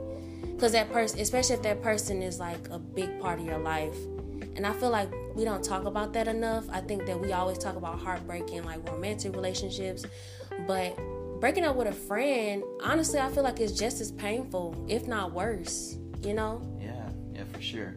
Because 0.54 0.74
that 0.74 0.92
person, 0.92 1.20
especially 1.20 1.56
if 1.56 1.62
that 1.64 1.82
person 1.82 2.22
is 2.22 2.40
like 2.40 2.70
a 2.70 2.80
big 2.80 3.20
part 3.20 3.40
of 3.40 3.46
your 3.46 3.58
life. 3.58 3.96
And 4.56 4.68
I 4.68 4.74
feel 4.74 4.90
like 4.90 5.10
we 5.36 5.46
don't 5.46 5.64
talk 5.64 5.86
about 5.86 6.14
that 6.14 6.28
enough. 6.28 6.66
I 6.70 6.82
think 6.82 7.06
that 7.06 7.20
we 7.20 7.34
always 7.34 7.58
talk 7.58 7.76
about 7.76 8.00
heartbreaking, 8.00 8.64
like 8.64 8.88
romantic 8.90 9.36
relationships. 9.36 10.06
But 10.68 10.98
breaking 11.40 11.66
up 11.66 11.76
with 11.76 11.88
a 11.88 11.94
friend, 11.94 12.64
honestly, 12.84 13.20
I 13.20 13.30
feel 13.30 13.44
like 13.44 13.60
it's 13.60 13.78
just 13.78 14.00
as 14.00 14.12
painful, 14.12 14.86
if 14.88 15.08
not 15.08 15.34
worse, 15.34 15.98
you 16.22 16.34
know? 16.34 16.62
Yeah, 16.80 17.10
yeah, 17.34 17.44
for 17.52 17.62
sure. 17.62 17.96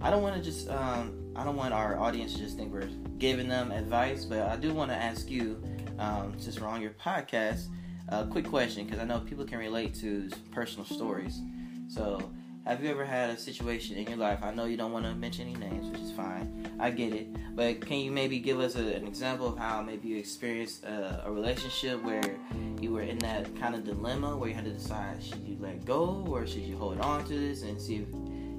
I 0.00 0.10
don't 0.10 0.22
want 0.22 0.36
to 0.36 0.42
just, 0.42 0.68
um, 0.70 1.25
I 1.36 1.44
don't 1.44 1.56
want 1.56 1.74
our 1.74 1.98
audience 1.98 2.32
to 2.34 2.38
just 2.38 2.56
think 2.56 2.72
we're 2.72 2.88
giving 3.18 3.46
them 3.46 3.70
advice, 3.70 4.24
but 4.24 4.40
I 4.40 4.56
do 4.56 4.72
want 4.72 4.90
to 4.90 4.96
ask 4.96 5.30
you, 5.30 5.62
um, 5.98 6.34
since 6.38 6.58
we're 6.58 6.66
on 6.66 6.80
your 6.80 6.92
podcast, 6.92 7.66
a 8.08 8.24
quick 8.24 8.46
question 8.46 8.86
because 8.86 9.00
I 9.00 9.04
know 9.04 9.20
people 9.20 9.44
can 9.44 9.58
relate 9.58 9.94
to 9.96 10.30
personal 10.50 10.86
stories. 10.86 11.40
So, 11.88 12.30
have 12.64 12.82
you 12.82 12.90
ever 12.90 13.04
had 13.04 13.30
a 13.30 13.36
situation 13.36 13.96
in 13.96 14.08
your 14.08 14.16
life? 14.16 14.40
I 14.42 14.52
know 14.52 14.64
you 14.64 14.76
don't 14.76 14.92
want 14.92 15.04
to 15.04 15.14
mention 15.14 15.46
any 15.48 15.56
names, 15.56 15.88
which 15.88 16.00
is 16.00 16.10
fine. 16.10 16.68
I 16.80 16.90
get 16.90 17.12
it. 17.12 17.28
But 17.54 17.80
can 17.80 17.98
you 17.98 18.10
maybe 18.10 18.40
give 18.40 18.58
us 18.58 18.74
a, 18.74 18.94
an 18.94 19.06
example 19.06 19.46
of 19.46 19.58
how 19.58 19.82
maybe 19.82 20.08
you 20.08 20.16
experienced 20.16 20.84
a, 20.84 21.22
a, 21.26 21.30
relationship 21.30 22.02
where 22.02 22.36
you 22.80 22.92
were 22.92 23.02
in 23.02 23.18
that 23.18 23.54
kind 23.60 23.76
of 23.76 23.84
dilemma 23.84 24.36
where 24.36 24.48
you 24.48 24.54
had 24.54 24.64
to 24.64 24.72
decide 24.72 25.22
should 25.22 25.46
you 25.46 25.56
let 25.60 25.84
go 25.84 26.26
or 26.28 26.44
should 26.44 26.62
you 26.62 26.76
hold 26.76 26.98
on 27.00 27.24
to 27.26 27.38
this 27.38 27.62
and 27.62 27.80
see 27.80 28.04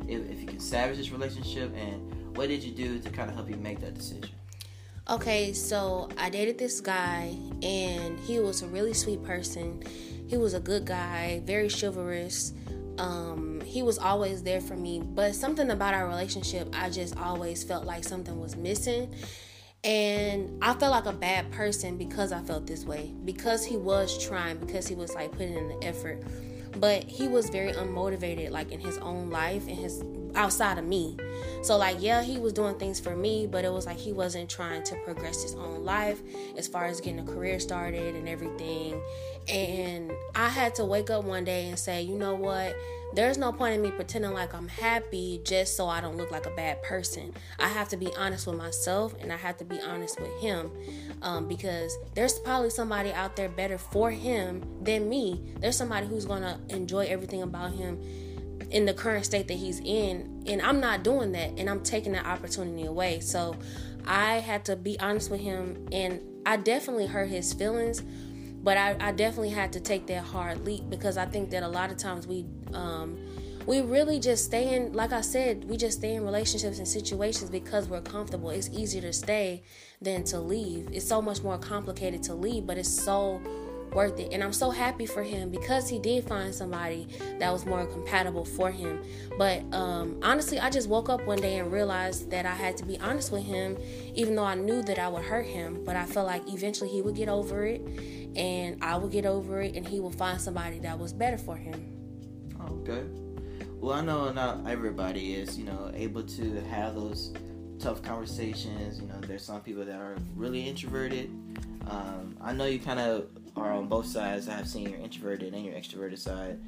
if, 0.07 0.21
if, 0.21 0.31
if 0.31 0.39
you 0.39 0.47
can 0.47 0.59
salvage 0.59 0.97
this 0.97 1.11
relationship 1.11 1.75
and 1.75 2.16
what 2.37 2.47
did 2.47 2.63
you 2.63 2.71
do 2.71 2.99
to 2.99 3.09
kind 3.09 3.29
of 3.29 3.35
help 3.35 3.49
you 3.49 3.57
make 3.57 3.79
that 3.81 3.95
decision? 3.95 4.29
Okay, 5.09 5.53
so 5.53 6.09
I 6.17 6.29
dated 6.29 6.57
this 6.57 6.81
guy, 6.81 7.35
and 7.63 8.19
he 8.19 8.39
was 8.39 8.61
a 8.61 8.67
really 8.67 8.93
sweet 8.93 9.23
person. 9.23 9.81
He 10.27 10.37
was 10.37 10.53
a 10.53 10.59
good 10.59 10.85
guy, 10.85 11.41
very 11.45 11.69
chivalrous. 11.69 12.53
Um, 12.97 13.61
he 13.61 13.83
was 13.83 13.97
always 13.97 14.43
there 14.43 14.59
for 14.61 14.75
me, 14.75 14.99
but 14.99 15.33
something 15.33 15.71
about 15.71 15.93
our 15.93 16.07
relationship, 16.07 16.67
I 16.73 16.89
just 16.89 17.17
always 17.17 17.63
felt 17.63 17.85
like 17.85 18.03
something 18.03 18.39
was 18.39 18.55
missing. 18.55 19.13
And 19.83 20.61
I 20.61 20.73
felt 20.73 20.91
like 20.91 21.05
a 21.05 21.17
bad 21.17 21.51
person 21.51 21.97
because 21.97 22.31
I 22.31 22.41
felt 22.41 22.67
this 22.67 22.83
way, 22.83 23.13
because 23.23 23.65
he 23.65 23.77
was 23.77 24.23
trying, 24.23 24.57
because 24.57 24.87
he 24.87 24.95
was 24.95 25.13
like 25.15 25.31
putting 25.31 25.53
in 25.53 25.67
the 25.69 25.85
effort. 25.85 26.21
But 26.79 27.03
he 27.03 27.27
was 27.27 27.49
very 27.49 27.71
unmotivated, 27.71 28.51
like 28.51 28.71
in 28.71 28.79
his 28.79 28.97
own 28.99 29.29
life 29.29 29.67
and 29.67 29.77
his 29.77 30.03
outside 30.35 30.77
of 30.77 30.85
me. 30.85 31.17
So 31.63 31.77
like 31.77 31.97
yeah, 31.99 32.21
he 32.21 32.39
was 32.39 32.53
doing 32.53 32.75
things 32.75 32.99
for 32.99 33.15
me, 33.15 33.47
but 33.47 33.65
it 33.65 33.71
was 33.71 33.85
like 33.85 33.97
he 33.97 34.13
wasn't 34.13 34.49
trying 34.49 34.83
to 34.83 34.95
progress 35.03 35.41
his 35.41 35.55
own 35.55 35.83
life 35.83 36.21
as 36.55 36.67
far 36.67 36.85
as 36.85 37.01
getting 37.01 37.19
a 37.19 37.23
career 37.23 37.59
started 37.59 38.15
and 38.15 38.29
everything. 38.29 39.01
And 39.47 40.11
I 40.35 40.49
had 40.49 40.75
to 40.75 40.85
wake 40.85 41.09
up 41.09 41.23
one 41.23 41.43
day 41.43 41.67
and 41.67 41.79
say, 41.79 42.01
"You 42.01 42.17
know 42.17 42.35
what? 42.35 42.75
There's 43.13 43.37
no 43.37 43.51
point 43.51 43.75
in 43.75 43.81
me 43.81 43.91
pretending 43.91 44.33
like 44.33 44.53
I'm 44.53 44.67
happy 44.67 45.41
just 45.43 45.77
so 45.77 45.87
I 45.87 46.01
don't 46.01 46.17
look 46.17 46.31
like 46.31 46.45
a 46.45 46.51
bad 46.51 46.81
person. 46.83 47.33
I 47.59 47.67
have 47.67 47.89
to 47.89 47.97
be 47.97 48.13
honest 48.15 48.47
with 48.47 48.57
myself 48.57 49.15
and 49.19 49.31
I 49.31 49.37
have 49.37 49.57
to 49.57 49.65
be 49.65 49.79
honest 49.81 50.19
with 50.19 50.31
him 50.39 50.71
um, 51.21 51.47
because 51.47 51.97
there's 52.15 52.37
probably 52.39 52.69
somebody 52.69 53.11
out 53.13 53.35
there 53.35 53.49
better 53.49 53.77
for 53.77 54.11
him 54.11 54.63
than 54.81 55.09
me. 55.09 55.41
There's 55.59 55.77
somebody 55.77 56.07
who's 56.07 56.25
going 56.25 56.41
to 56.41 56.59
enjoy 56.69 57.05
everything 57.05 57.41
about 57.41 57.73
him 57.73 57.99
in 58.71 58.85
the 58.85 58.93
current 58.93 59.25
state 59.25 59.47
that 59.47 59.53
he's 59.53 59.79
in 59.79 60.43
and 60.45 60.61
I'm 60.61 60.79
not 60.79 61.03
doing 61.03 61.31
that 61.31 61.57
and 61.57 61.69
I'm 61.69 61.81
taking 61.81 62.11
that 62.13 62.25
opportunity 62.25 62.85
away. 62.85 63.21
So 63.21 63.55
I 64.05 64.35
had 64.35 64.65
to 64.65 64.75
be 64.75 64.99
honest 64.99 65.31
with 65.31 65.41
him 65.41 65.87
and 65.91 66.21
I 66.45 66.57
definitely 66.57 67.07
hurt 67.07 67.29
his 67.29 67.53
feelings 67.53 68.03
but 68.67 68.75
I, 68.75 68.97
I, 68.99 69.11
definitely 69.13 69.51
had 69.51 69.71
to 69.71 69.79
take 69.79 70.07
that 70.07 70.25
hard 70.25 70.65
leap 70.65 70.89
because 70.89 71.15
I 71.15 71.25
think 71.25 71.51
that 71.51 71.63
a 71.63 71.67
lot 71.69 71.89
of 71.89 71.95
times 71.95 72.27
we 72.27 72.45
um, 72.73 73.17
we 73.65 73.79
really 73.79 74.19
just 74.19 74.43
stay 74.43 74.75
in 74.75 74.91
like 74.91 75.13
I 75.13 75.21
said, 75.21 75.63
we 75.63 75.77
just 75.77 75.99
stay 75.99 76.15
in 76.15 76.25
relationships 76.25 76.77
and 76.77 76.85
situations 76.85 77.49
because 77.49 77.87
we're 77.87 78.01
comfortable. 78.01 78.49
It's 78.49 78.67
easier 78.67 79.03
to 79.03 79.13
stay 79.13 79.63
than 80.01 80.25
to 80.25 80.41
leave. 80.41 80.89
It's 80.91 81.07
so 81.07 81.21
much 81.21 81.43
more 81.43 81.57
complicated 81.57 82.23
to 82.23 82.33
leave, 82.33 82.67
but 82.67 82.77
it's 82.77 82.89
so 82.89 83.39
worth 83.93 84.19
it. 84.19 84.33
And 84.33 84.43
I'm 84.43 84.51
so 84.51 84.69
happy 84.69 85.05
for 85.05 85.23
him 85.23 85.49
because 85.49 85.87
he 85.87 85.97
did 85.97 86.25
find 86.25 86.53
somebody 86.53 87.07
that 87.39 87.53
was 87.53 87.65
more 87.65 87.85
compatible 87.85 88.43
for 88.43 88.69
him. 88.69 89.01
But 89.37 89.63
um, 89.73 90.19
honestly, 90.21 90.59
I 90.59 90.69
just 90.69 90.89
woke 90.89 91.07
up 91.07 91.25
one 91.25 91.39
day 91.39 91.59
and 91.59 91.71
realized 91.71 92.29
that 92.31 92.45
I 92.45 92.53
had 92.53 92.75
to 92.77 92.85
be 92.85 92.99
honest 92.99 93.31
with 93.31 93.43
him, 93.43 93.77
even 94.13 94.35
though 94.35 94.43
I 94.43 94.55
knew 94.55 94.81
that 94.83 94.99
I 94.99 95.07
would 95.07 95.23
hurt 95.23 95.45
him. 95.45 95.85
But 95.85 95.95
I 95.95 96.05
felt 96.05 96.27
like 96.27 96.49
eventually 96.49 96.89
he 96.89 97.01
would 97.01 97.15
get 97.15 97.29
over 97.29 97.65
it 97.65 97.81
and 98.37 98.83
I 98.83 98.95
will 98.97 99.09
get 99.09 99.25
over 99.25 99.61
it 99.61 99.75
and 99.75 99.85
he 99.85 99.99
will 99.99 100.11
find 100.11 100.39
somebody 100.39 100.79
that 100.79 100.97
was 100.97 101.11
better 101.11 101.37
for 101.37 101.57
him. 101.57 101.93
Okay. 102.69 103.03
Well, 103.79 103.93
I 103.93 104.01
know 104.01 104.31
not 104.31 104.67
everybody 104.67 105.33
is, 105.33 105.57
you 105.57 105.65
know, 105.65 105.91
able 105.93 106.23
to 106.23 106.61
have 106.65 106.95
those 106.95 107.33
tough 107.79 108.01
conversations. 108.01 108.99
You 108.99 109.07
know, 109.07 109.19
there's 109.21 109.43
some 109.43 109.61
people 109.61 109.85
that 109.85 109.99
are 109.99 110.15
really 110.35 110.67
introverted. 110.67 111.29
Um, 111.89 112.37
I 112.41 112.53
know 112.53 112.65
you 112.65 112.79
kind 112.79 112.99
of 112.99 113.29
are 113.55 113.71
on 113.71 113.87
both 113.87 114.05
sides. 114.05 114.47
I've 114.47 114.67
seen 114.67 114.89
your 114.89 114.99
introverted 114.99 115.53
and 115.53 115.65
your 115.65 115.75
extroverted 115.75 116.19
side. 116.19 116.59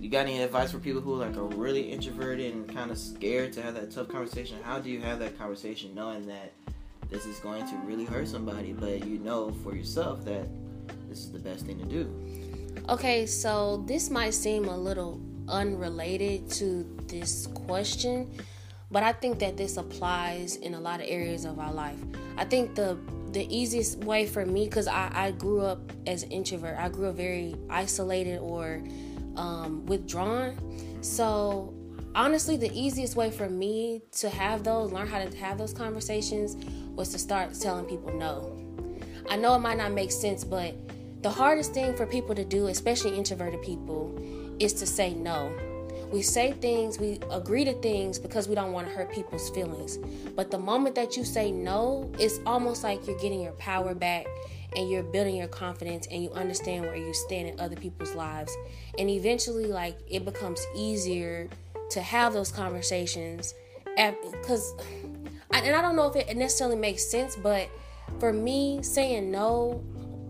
You 0.00 0.08
got 0.08 0.20
any 0.20 0.40
advice 0.40 0.70
for 0.70 0.78
people 0.78 1.00
who 1.00 1.16
like 1.16 1.36
are 1.36 1.44
really 1.44 1.90
introverted 1.90 2.54
and 2.54 2.72
kind 2.72 2.90
of 2.90 2.98
scared 2.98 3.52
to 3.54 3.62
have 3.62 3.74
that 3.74 3.90
tough 3.90 4.08
conversation? 4.08 4.58
How 4.62 4.78
do 4.78 4.90
you 4.90 5.00
have 5.00 5.18
that 5.18 5.36
conversation 5.38 5.94
knowing 5.94 6.26
that 6.26 6.52
this 7.10 7.26
is 7.26 7.38
going 7.40 7.66
to 7.66 7.74
really 7.84 8.04
hurt 8.04 8.28
somebody, 8.28 8.72
but 8.72 9.04
you 9.06 9.18
know 9.18 9.50
for 9.64 9.74
yourself 9.74 10.24
that 10.26 10.46
is 11.18 11.32
the 11.32 11.38
best 11.38 11.66
thing 11.66 11.78
to 11.78 11.84
do? 11.84 12.82
Okay, 12.88 13.26
so 13.26 13.84
this 13.86 14.10
might 14.10 14.34
seem 14.34 14.64
a 14.66 14.76
little 14.76 15.20
unrelated 15.48 16.50
to 16.50 16.84
this 17.06 17.46
question, 17.48 18.30
but 18.90 19.02
I 19.02 19.12
think 19.12 19.38
that 19.40 19.56
this 19.56 19.76
applies 19.76 20.56
in 20.56 20.74
a 20.74 20.80
lot 20.80 21.00
of 21.00 21.06
areas 21.08 21.44
of 21.44 21.58
our 21.58 21.72
life. 21.72 21.98
I 22.36 22.44
think 22.44 22.74
the 22.74 22.98
the 23.32 23.46
easiest 23.54 23.98
way 23.98 24.26
for 24.26 24.46
me 24.46 24.64
because 24.64 24.88
I, 24.88 25.10
I 25.12 25.30
grew 25.32 25.60
up 25.60 25.92
as 26.06 26.22
an 26.22 26.30
introvert 26.30 26.78
i 26.78 26.88
grew 26.88 27.08
up 27.08 27.16
very 27.16 27.54
isolated 27.68 28.38
or 28.38 28.82
um, 29.36 29.84
withdrawn 29.86 30.56
so 31.02 31.74
honestly 32.14 32.56
the 32.56 32.72
easiest 32.72 33.16
way 33.16 33.30
for 33.30 33.48
me 33.48 34.02
to 34.12 34.30
have 34.30 34.64
those 34.64 34.92
learn 34.92 35.06
how 35.06 35.22
to 35.22 35.36
have 35.36 35.58
those 35.58 35.74
conversations 35.74 36.56
was 36.94 37.10
to 37.10 37.18
start 37.18 37.54
telling 37.54 37.84
people 37.84 38.12
no 38.14 38.56
i 39.28 39.36
know 39.36 39.54
it 39.54 39.58
might 39.58 39.76
not 39.76 39.92
make 39.92 40.10
sense 40.10 40.42
but 40.42 40.74
the 41.20 41.30
hardest 41.30 41.74
thing 41.74 41.96
for 41.96 42.06
people 42.06 42.34
to 42.34 42.44
do 42.44 42.68
especially 42.68 43.16
introverted 43.16 43.60
people 43.62 44.14
is 44.58 44.72
to 44.72 44.86
say 44.86 45.14
no 45.14 45.52
we 46.10 46.22
say 46.22 46.52
things, 46.52 46.98
we 46.98 47.18
agree 47.30 47.64
to 47.64 47.74
things 47.74 48.18
because 48.18 48.48
we 48.48 48.54
don't 48.54 48.72
want 48.72 48.88
to 48.88 48.94
hurt 48.94 49.12
people's 49.12 49.50
feelings. 49.50 49.98
But 50.34 50.50
the 50.50 50.58
moment 50.58 50.94
that 50.94 51.16
you 51.16 51.24
say 51.24 51.52
no, 51.52 52.10
it's 52.18 52.40
almost 52.46 52.82
like 52.82 53.06
you're 53.06 53.18
getting 53.18 53.42
your 53.42 53.52
power 53.52 53.94
back 53.94 54.26
and 54.74 54.88
you're 54.88 55.02
building 55.02 55.36
your 55.36 55.48
confidence 55.48 56.06
and 56.10 56.22
you 56.22 56.30
understand 56.32 56.86
where 56.86 56.96
you 56.96 57.12
stand 57.12 57.48
in 57.48 57.60
other 57.60 57.76
people's 57.76 58.14
lives. 58.14 58.56
And 58.98 59.10
eventually, 59.10 59.66
like, 59.66 59.98
it 60.08 60.24
becomes 60.24 60.64
easier 60.74 61.48
to 61.90 62.00
have 62.00 62.32
those 62.32 62.50
conversations. 62.50 63.54
Because, 63.84 64.72
and 65.52 65.74
I 65.74 65.82
don't 65.82 65.96
know 65.96 66.06
if 66.06 66.16
it 66.16 66.34
necessarily 66.36 66.76
makes 66.76 67.10
sense, 67.10 67.36
but 67.36 67.68
for 68.18 68.32
me, 68.32 68.82
saying 68.82 69.30
no 69.30 69.82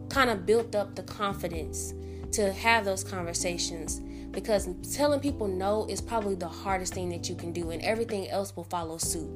kind 0.08 0.30
of 0.30 0.46
built 0.46 0.74
up 0.74 0.94
the 0.94 1.02
confidence 1.02 1.94
to 2.32 2.52
have 2.52 2.84
those 2.84 3.04
conversations 3.04 4.00
because 4.30 4.68
telling 4.94 5.20
people 5.20 5.48
no 5.48 5.86
is 5.88 6.00
probably 6.00 6.34
the 6.34 6.48
hardest 6.48 6.94
thing 6.94 7.08
that 7.08 7.28
you 7.28 7.34
can 7.34 7.52
do 7.52 7.70
and 7.70 7.82
everything 7.82 8.28
else 8.28 8.54
will 8.54 8.64
follow 8.64 8.98
suit. 8.98 9.28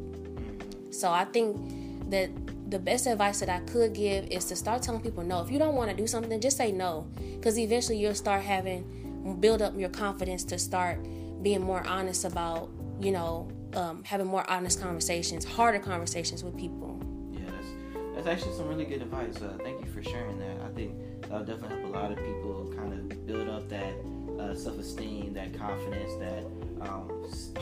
So 0.90 1.10
i 1.10 1.24
think 1.24 2.10
that 2.10 2.30
the 2.70 2.78
best 2.78 3.06
advice 3.06 3.40
that 3.40 3.48
i 3.48 3.60
could 3.60 3.94
give 3.94 4.26
is 4.26 4.44
to 4.46 4.56
start 4.56 4.82
telling 4.82 5.00
people 5.00 5.22
no. 5.22 5.42
If 5.42 5.50
you 5.50 5.58
don't 5.58 5.74
want 5.74 5.90
to 5.90 5.96
do 5.96 6.06
something 6.06 6.40
just 6.40 6.56
say 6.56 6.72
no 6.72 7.06
because 7.34 7.58
eventually 7.58 7.98
you'll 7.98 8.14
start 8.14 8.42
having 8.42 9.36
build 9.40 9.62
up 9.62 9.76
your 9.76 9.88
confidence 9.88 10.44
to 10.44 10.58
start 10.58 10.98
being 11.42 11.62
more 11.62 11.86
honest 11.86 12.24
about 12.24 12.70
you 13.00 13.12
know 13.12 13.48
um, 13.74 14.04
having 14.04 14.26
more 14.26 14.48
honest 14.50 14.80
conversations 14.80 15.44
harder 15.44 15.78
conversations 15.78 16.44
with 16.44 16.56
people. 16.56 17.00
Yeah 17.32 17.40
that's, 17.50 17.68
that's 18.14 18.26
actually 18.26 18.56
some 18.56 18.68
really 18.68 18.84
good 18.84 19.02
advice. 19.02 19.36
Uh, 19.40 19.56
thank 19.62 19.80
you 19.84 19.90
for 19.90 20.02
sharing 20.02 20.38
that 20.38 20.60
think 20.74 21.22
that'll 21.22 21.44
definitely 21.44 21.80
help 21.80 21.94
a 21.94 21.98
lot 21.98 22.12
of 22.12 22.18
people 22.18 22.72
kind 22.76 22.92
of 22.92 23.26
build 23.26 23.48
up 23.48 23.68
that 23.68 23.94
uh, 24.38 24.54
self-esteem, 24.54 25.32
that 25.34 25.56
confidence, 25.58 26.12
that 26.18 26.44
um, 26.80 27.08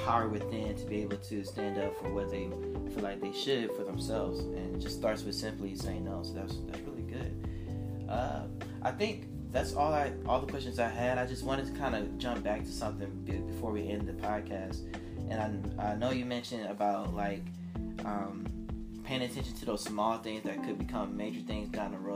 power 0.05 0.29
within 0.29 0.75
to 0.77 0.85
be 0.87 1.03
able 1.03 1.19
to 1.19 1.45
stand 1.45 1.79
up 1.79 1.97
for 1.99 2.13
what 2.13 2.31
they 2.31 2.49
feel 2.95 3.03
like 3.03 3.21
they 3.21 3.33
should 3.33 3.75
for 3.77 3.85
themselves. 3.85 4.41
And 4.41 4.77
it 4.77 4.79
just 4.81 4.99
starts 4.99 5.23
with 5.23 5.35
simply 5.35 5.75
saying 5.75 6.05
no. 6.05 6.23
So 6.23 6.33
that's 6.35 6.57
that's 6.69 6.81
really 6.81 7.03
good. 7.03 8.09
Uh, 8.09 8.43
I 8.83 8.91
think 8.91 9.27
that's 9.53 9.75
all 9.75 9.93
I 9.93 10.13
all 10.27 10.41
the 10.41 10.47
questions 10.47 10.79
I 10.79 10.89
had. 10.89 11.19
I 11.19 11.27
just 11.27 11.45
wanted 11.45 11.67
to 11.67 11.73
kind 11.73 11.95
of 11.95 12.19
jump 12.19 12.43
back 12.43 12.65
to 12.65 12.73
something 12.73 13.11
before 13.25 13.73
we 13.73 13.89
end 13.89 14.09
the 14.09 14.13
podcast. 14.15 14.83
And 15.31 15.75
I, 15.79 15.93
I 15.93 15.97
know 15.97 16.11
you 16.11 16.25
mentioned 16.25 16.67
about 16.67 17.15
like 17.15 17.43
um, 18.05 18.47
paying 19.05 19.23
attention 19.23 19.55
to 19.55 19.65
those 19.65 19.83
small 19.83 20.19
things 20.19 20.45
that 20.45 20.63
could 20.65 20.79
become 20.79 21.17
major 21.17 21.41
things 21.41 21.69
down 21.69 21.93
the 21.93 21.99
road. 21.99 22.10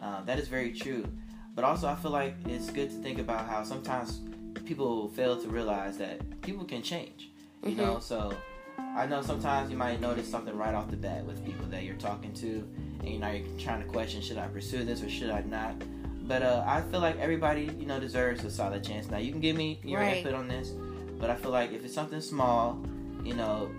Uh, 0.00 0.22
that 0.22 0.38
is 0.38 0.48
very 0.48 0.72
true. 0.72 1.06
But 1.54 1.64
also, 1.64 1.88
I 1.88 1.94
feel 1.94 2.10
like 2.10 2.34
it's 2.46 2.70
good 2.70 2.90
to 2.90 2.96
think 3.02 3.18
about 3.18 3.46
how 3.46 3.62
sometimes 3.64 4.20
people 4.64 5.08
fail 5.10 5.40
to 5.40 5.48
realize 5.48 5.98
that 5.98 6.40
people 6.40 6.64
can 6.64 6.82
change. 6.82 7.30
You 7.62 7.70
mm-hmm. 7.70 7.80
know, 7.80 7.98
so 7.98 8.32
I 8.78 9.06
know 9.06 9.20
sometimes 9.20 9.70
you 9.70 9.76
might 9.76 10.00
notice 10.00 10.28
something 10.28 10.56
right 10.56 10.74
off 10.74 10.90
the 10.90 10.96
bat 10.96 11.24
with 11.24 11.44
people 11.44 11.66
that 11.66 11.82
you're 11.82 11.96
talking 11.96 12.32
to, 12.34 12.66
and 13.00 13.08
you 13.08 13.18
know 13.18 13.30
you're 13.30 13.58
trying 13.58 13.82
to 13.82 13.88
question 13.88 14.22
should 14.22 14.38
I 14.38 14.46
pursue 14.46 14.84
this 14.84 15.02
or 15.02 15.10
should 15.10 15.30
I 15.30 15.42
not. 15.42 15.74
But 16.26 16.42
uh, 16.42 16.64
I 16.66 16.82
feel 16.82 17.00
like 17.00 17.18
everybody 17.18 17.70
you 17.78 17.86
know 17.86 18.00
deserves 18.00 18.44
a 18.44 18.50
solid 18.50 18.82
chance. 18.82 19.10
Now 19.10 19.18
you 19.18 19.32
can 19.32 19.40
give 19.40 19.56
me 19.56 19.80
your 19.84 20.00
right. 20.00 20.18
input 20.18 20.34
on 20.34 20.48
this, 20.48 20.70
but 21.18 21.28
I 21.28 21.36
feel 21.36 21.50
like 21.50 21.72
if 21.72 21.84
it's 21.84 21.94
something 21.94 22.20
small, 22.20 22.80
you 23.24 23.34
know, 23.34 23.70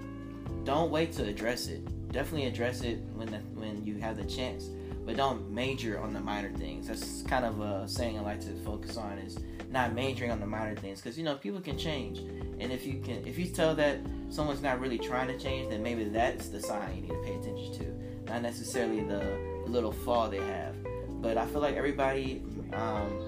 don't 0.66 0.92
wait 0.92 1.14
to 1.14 1.24
address 1.24 1.68
it. 1.68 1.84
Definitely 2.12 2.48
address 2.48 2.82
it 2.82 3.00
when 3.16 3.32
the, 3.32 3.38
when 3.56 3.86
you 3.86 3.96
have 3.96 4.18
the 4.18 4.26
chance 4.26 4.70
but 5.06 5.18
don't 5.18 5.50
major 5.50 6.00
on 6.00 6.14
the 6.14 6.20
minor 6.20 6.52
things. 6.52 6.88
That's 6.88 7.24
kind 7.24 7.46
of 7.46 7.60
a 7.60 7.88
saying 7.88 8.18
I 8.18 8.22
like 8.22 8.42
to 8.42 8.54
focus 8.64 8.98
on 8.98 9.18
is 9.18 9.38
not 9.72 9.94
majoring 9.94 10.32
on 10.32 10.40
the 10.40 10.46
minor 10.46 10.76
things 10.76 11.02
because 11.02 11.18
you 11.18 11.24
know 11.24 11.36
people 11.36 11.62
can 11.62 11.78
change, 11.78 12.20
and 12.60 12.72
if 12.72 12.86
you 12.86 13.02
can, 13.04 13.26
if 13.26 13.40
you 13.40 13.48
tell 13.48 13.74
that 13.76 14.00
someone's 14.30 14.62
not 14.62 14.80
really 14.80 14.98
trying 14.98 15.28
to 15.28 15.38
change, 15.38 15.70
then 15.70 15.82
maybe 15.82 16.04
that's 16.06 16.50
the 16.50 16.62
sign 16.62 16.96
you 16.96 17.02
need 17.02 17.10
to 17.10 17.22
pay 17.24 17.36
attention 17.36 17.74
to, 17.74 18.32
not 18.32 18.42
necessarily 18.42 19.04
the 19.04 19.38
little 19.66 19.92
flaw 19.92 20.28
they 20.28 20.42
have. 20.42 20.76
But 21.22 21.38
I 21.38 21.46
feel 21.48 21.62
like 21.62 21.76
everybody 21.76 22.42
um, 22.74 23.20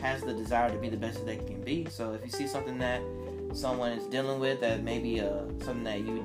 has 0.00 0.22
the 0.22 0.32
desire 0.32 0.70
to 0.70 0.78
be 0.78 0.88
the 0.88 0.96
best 0.96 1.18
that 1.18 1.26
they 1.26 1.36
can 1.36 1.62
be. 1.62 1.86
So 1.90 2.12
if 2.12 2.24
you 2.24 2.30
see 2.30 2.46
something 2.46 2.78
that 2.78 3.00
someone 3.52 3.92
is 3.92 4.04
dealing 4.06 4.40
with 4.40 4.60
that 4.60 4.82
maybe 4.82 5.20
uh, 5.20 5.44
something 5.58 5.84
that 5.84 6.00
you 6.00 6.24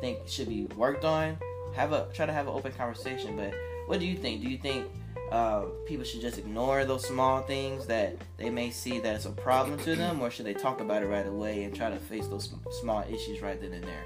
think 0.00 0.18
should 0.26 0.48
be 0.48 0.64
worked 0.76 1.04
on, 1.04 1.38
have 1.74 1.92
a 1.92 2.08
try 2.12 2.26
to 2.26 2.32
have 2.32 2.46
an 2.46 2.54
open 2.54 2.72
conversation, 2.72 3.36
but 3.36 3.54
what 3.86 4.00
do 4.00 4.06
you 4.06 4.16
think? 4.16 4.42
Do 4.42 4.48
you 4.48 4.58
think 4.58 4.86
uh, 5.30 5.62
people 5.86 6.04
should 6.04 6.20
just 6.20 6.38
ignore 6.38 6.84
those 6.84 7.06
small 7.06 7.42
things 7.42 7.86
that 7.86 8.16
they 8.36 8.50
may 8.50 8.70
see 8.70 8.98
that 9.00 9.14
it's 9.16 9.24
a 9.24 9.30
problem 9.30 9.78
to 9.78 9.96
them, 9.96 10.20
or 10.20 10.30
should 10.30 10.46
they 10.46 10.54
talk 10.54 10.80
about 10.80 11.02
it 11.02 11.06
right 11.06 11.26
away 11.26 11.64
and 11.64 11.74
try 11.74 11.90
to 11.90 11.96
face 11.96 12.26
those 12.26 12.52
small 12.80 13.02
issues 13.08 13.40
right 13.40 13.60
then 13.60 13.72
and 13.72 13.84
there? 13.84 14.04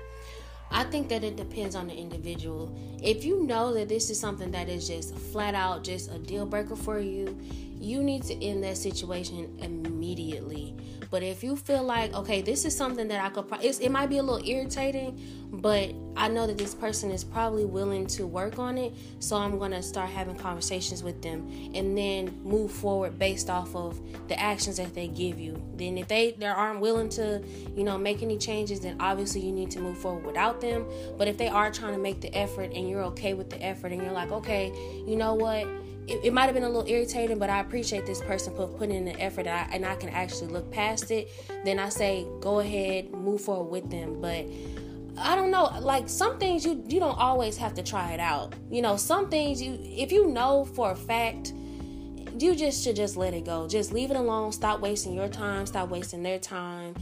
I 0.70 0.84
think 0.84 1.08
that 1.08 1.22
it 1.22 1.36
depends 1.36 1.76
on 1.76 1.86
the 1.86 1.94
individual. 1.94 2.76
If 3.02 3.24
you 3.24 3.44
know 3.44 3.72
that 3.74 3.88
this 3.88 4.10
is 4.10 4.18
something 4.18 4.50
that 4.50 4.68
is 4.68 4.88
just 4.88 5.16
flat 5.16 5.54
out 5.54 5.84
just 5.84 6.10
a 6.10 6.18
deal 6.18 6.44
breaker 6.44 6.76
for 6.76 6.98
you, 6.98 7.38
you 7.80 8.02
need 8.02 8.24
to 8.24 8.44
end 8.44 8.64
that 8.64 8.76
situation 8.76 9.56
immediately. 9.60 10.74
But 11.10 11.22
if 11.22 11.42
you 11.42 11.56
feel 11.56 11.82
like, 11.82 12.14
okay, 12.14 12.42
this 12.42 12.64
is 12.64 12.76
something 12.76 13.08
that 13.08 13.24
I 13.24 13.30
could, 13.30 13.48
pro- 13.48 13.60
it 13.60 13.90
might 13.90 14.08
be 14.08 14.18
a 14.18 14.22
little 14.22 14.46
irritating, 14.48 15.20
but 15.52 15.94
I 16.16 16.28
know 16.28 16.46
that 16.46 16.58
this 16.58 16.74
person 16.74 17.10
is 17.10 17.24
probably 17.24 17.64
willing 17.64 18.06
to 18.08 18.26
work 18.26 18.58
on 18.58 18.78
it. 18.78 18.94
So 19.20 19.36
I'm 19.36 19.58
going 19.58 19.70
to 19.72 19.82
start 19.82 20.10
having 20.10 20.36
conversations 20.36 21.02
with 21.02 21.22
them 21.22 21.48
and 21.74 21.96
then 21.96 22.40
move 22.42 22.70
forward 22.70 23.18
based 23.18 23.50
off 23.50 23.74
of 23.74 24.00
the 24.28 24.38
actions 24.40 24.76
that 24.78 24.94
they 24.94 25.08
give 25.08 25.38
you. 25.38 25.62
Then 25.76 25.98
if 25.98 26.08
they, 26.08 26.32
they 26.32 26.46
aren't 26.46 26.80
willing 26.80 27.08
to, 27.10 27.42
you 27.76 27.84
know, 27.84 27.98
make 27.98 28.22
any 28.22 28.38
changes, 28.38 28.80
then 28.80 28.96
obviously 29.00 29.40
you 29.40 29.52
need 29.52 29.70
to 29.72 29.80
move 29.80 29.98
forward 29.98 30.24
without 30.24 30.60
them. 30.60 30.86
But 31.16 31.28
if 31.28 31.36
they 31.36 31.48
are 31.48 31.70
trying 31.70 31.92
to 31.92 32.00
make 32.00 32.20
the 32.20 32.34
effort 32.36 32.72
and 32.72 32.88
you're 32.88 33.04
okay 33.04 33.34
with 33.34 33.50
the 33.50 33.62
effort 33.62 33.92
and 33.92 34.02
you're 34.02 34.12
like, 34.12 34.32
okay, 34.32 34.72
you 35.06 35.16
know 35.16 35.34
what? 35.34 35.66
It, 36.06 36.24
it 36.24 36.32
might 36.32 36.44
have 36.44 36.54
been 36.54 36.64
a 36.64 36.68
little 36.68 36.88
irritating, 36.88 37.38
but 37.38 37.50
I 37.50 37.60
appreciate 37.60 38.06
this 38.06 38.20
person 38.20 38.54
for 38.54 38.66
putting 38.66 38.96
in 38.96 39.04
the 39.04 39.20
effort 39.20 39.46
and 39.46 39.50
I, 39.50 39.74
and 39.74 39.86
I 39.86 39.96
can 39.96 40.08
actually 40.10 40.48
look 40.52 40.70
past 40.70 41.10
it. 41.10 41.30
Then 41.64 41.78
I 41.78 41.88
say, 41.88 42.26
go 42.40 42.60
ahead, 42.60 43.12
move 43.12 43.40
forward 43.40 43.70
with 43.70 43.90
them. 43.90 44.20
But 44.20 44.46
I 45.18 45.34
don't 45.34 45.50
know, 45.50 45.64
like 45.80 46.08
some 46.08 46.38
things 46.38 46.64
you 46.64 46.82
you 46.86 47.00
don't 47.00 47.18
always 47.18 47.56
have 47.56 47.74
to 47.74 47.82
try 47.82 48.12
it 48.12 48.20
out. 48.20 48.54
You 48.70 48.82
know, 48.82 48.96
some 48.96 49.28
things 49.30 49.62
you 49.62 49.78
if 49.82 50.12
you 50.12 50.28
know 50.28 50.64
for 50.64 50.92
a 50.92 50.96
fact, 50.96 51.54
you 52.38 52.54
just 52.54 52.84
should 52.84 52.96
just 52.96 53.16
let 53.16 53.34
it 53.34 53.44
go. 53.44 53.66
Just 53.66 53.92
leave 53.92 54.10
it 54.10 54.16
alone. 54.16 54.52
Stop 54.52 54.80
wasting 54.80 55.14
your 55.14 55.28
time. 55.28 55.66
Stop 55.66 55.88
wasting 55.88 56.22
their 56.22 56.38
time 56.38 56.94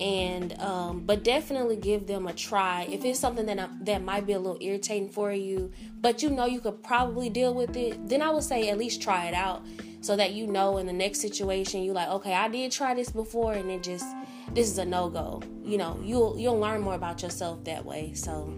and 0.00 0.58
um, 0.60 1.00
but 1.00 1.24
definitely 1.24 1.76
give 1.76 2.06
them 2.06 2.26
a 2.26 2.32
try. 2.32 2.86
If 2.90 3.04
it's 3.04 3.18
something 3.18 3.46
that 3.46 3.58
uh, 3.58 3.68
that 3.82 4.02
might 4.02 4.26
be 4.26 4.32
a 4.32 4.38
little 4.38 4.58
irritating 4.60 5.08
for 5.08 5.32
you 5.32 5.72
but 6.00 6.22
you 6.22 6.30
know 6.30 6.46
you 6.46 6.60
could 6.60 6.82
probably 6.82 7.28
deal 7.28 7.52
with 7.54 7.76
it 7.76 8.08
then 8.08 8.22
i 8.22 8.30
would 8.30 8.42
say 8.42 8.68
at 8.68 8.78
least 8.78 9.02
try 9.02 9.26
it 9.26 9.34
out 9.34 9.62
so 10.00 10.16
that 10.16 10.32
you 10.32 10.46
know 10.46 10.78
in 10.78 10.86
the 10.86 10.92
next 10.92 11.20
situation 11.20 11.82
you 11.82 11.92
like 11.92 12.08
okay 12.08 12.34
i 12.34 12.48
did 12.48 12.70
try 12.70 12.94
this 12.94 13.10
before 13.10 13.54
and 13.54 13.70
it 13.70 13.82
just 13.82 14.06
this 14.54 14.70
is 14.70 14.78
a 14.78 14.84
no-go. 14.84 15.42
You 15.62 15.78
know 15.78 16.00
you'll 16.02 16.38
you'll 16.38 16.58
learn 16.58 16.80
more 16.80 16.94
about 16.94 17.22
yourself 17.22 17.64
that 17.64 17.84
way. 17.84 18.12
So 18.14 18.52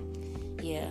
yeah. 0.63 0.91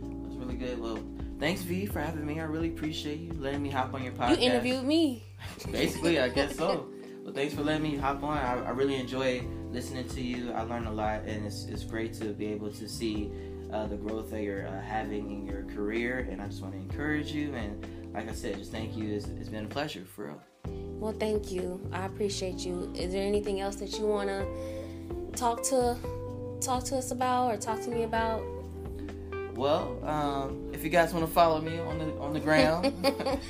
That's 0.00 0.36
really 0.36 0.56
good 0.56 0.80
well 0.80 0.98
thanks 1.38 1.62
v 1.62 1.86
for 1.86 2.00
having 2.00 2.26
me. 2.26 2.40
I 2.40 2.44
really 2.44 2.68
appreciate 2.68 3.20
you 3.20 3.32
letting 3.34 3.62
me 3.62 3.70
hop 3.70 3.94
on 3.94 4.02
your 4.02 4.12
podcast. 4.12 4.30
you 4.40 4.48
interviewed 4.48 4.84
me. 4.84 5.22
Basically 5.70 6.18
i 6.18 6.28
guess 6.28 6.56
so. 6.56 6.88
Well 7.24 7.34
thanks 7.34 7.54
for 7.54 7.62
letting 7.62 7.82
me 7.82 7.96
hop 7.96 8.22
on. 8.22 8.38
I, 8.38 8.64
I 8.64 8.70
really 8.70 8.96
enjoy 8.96 9.42
listening 9.70 10.08
to 10.08 10.20
you, 10.20 10.52
I 10.52 10.62
learned 10.62 10.86
a 10.86 10.90
lot, 10.90 11.22
and 11.26 11.46
it's, 11.46 11.64
it's 11.66 11.84
great 11.84 12.12
to 12.14 12.26
be 12.26 12.46
able 12.46 12.70
to 12.72 12.88
see 12.88 13.30
uh, 13.72 13.86
the 13.86 13.96
growth 13.96 14.30
that 14.30 14.42
you're 14.42 14.66
uh, 14.66 14.80
having 14.80 15.30
in 15.30 15.46
your 15.46 15.62
career. 15.74 16.26
And 16.30 16.42
I 16.42 16.46
just 16.46 16.62
want 16.62 16.74
to 16.74 16.80
encourage 16.80 17.32
you. 17.32 17.54
And 17.54 17.86
like 18.12 18.28
I 18.28 18.32
said, 18.32 18.58
just 18.58 18.72
thank 18.72 18.96
you. 18.96 19.14
it's, 19.14 19.26
it's 19.26 19.48
been 19.48 19.64
a 19.64 19.68
pleasure, 19.68 20.04
for 20.04 20.26
real. 20.26 20.42
Well, 20.98 21.12
thank 21.12 21.50
you. 21.50 21.80
I 21.92 22.06
appreciate 22.06 22.58
you. 22.58 22.92
Is 22.94 23.12
there 23.12 23.26
anything 23.26 23.60
else 23.60 23.76
that 23.76 23.98
you 23.98 24.06
want 24.06 24.28
to 24.28 24.46
talk 25.36 25.62
to 25.64 25.96
talk 26.60 26.84
to 26.84 26.96
us 26.96 27.10
about 27.10 27.54
or 27.54 27.56
talk 27.56 27.80
to 27.80 27.90
me 27.90 28.02
about? 28.02 28.42
Well, 29.54 29.98
um, 30.04 30.70
if 30.74 30.84
you 30.84 30.90
guys 30.90 31.14
want 31.14 31.26
to 31.26 31.32
follow 31.32 31.60
me 31.60 31.78
on 31.78 31.98
the 31.98 32.12
on 32.18 32.32
the 32.34 32.40
ground, 32.40 32.92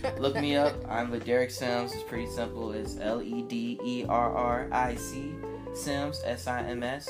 look 0.19 0.37
me 0.37 0.57
up. 0.57 0.75
I'm 0.89 1.11
with 1.11 1.25
Derrick 1.25 1.51
Sims. 1.51 1.93
It's 1.93 2.05
pretty 2.05 2.31
simple. 2.31 2.73
It's 2.73 2.99
L 3.01 3.21
E 3.21 3.43
D 3.43 3.81
E 3.85 4.05
R 4.09 4.33
R 4.33 4.69
I 4.71 4.95
C 4.95 5.35
Sims, 5.75 6.23
S 6.25 6.47
I 6.47 6.63
M 6.63 6.83
S. 6.83 7.09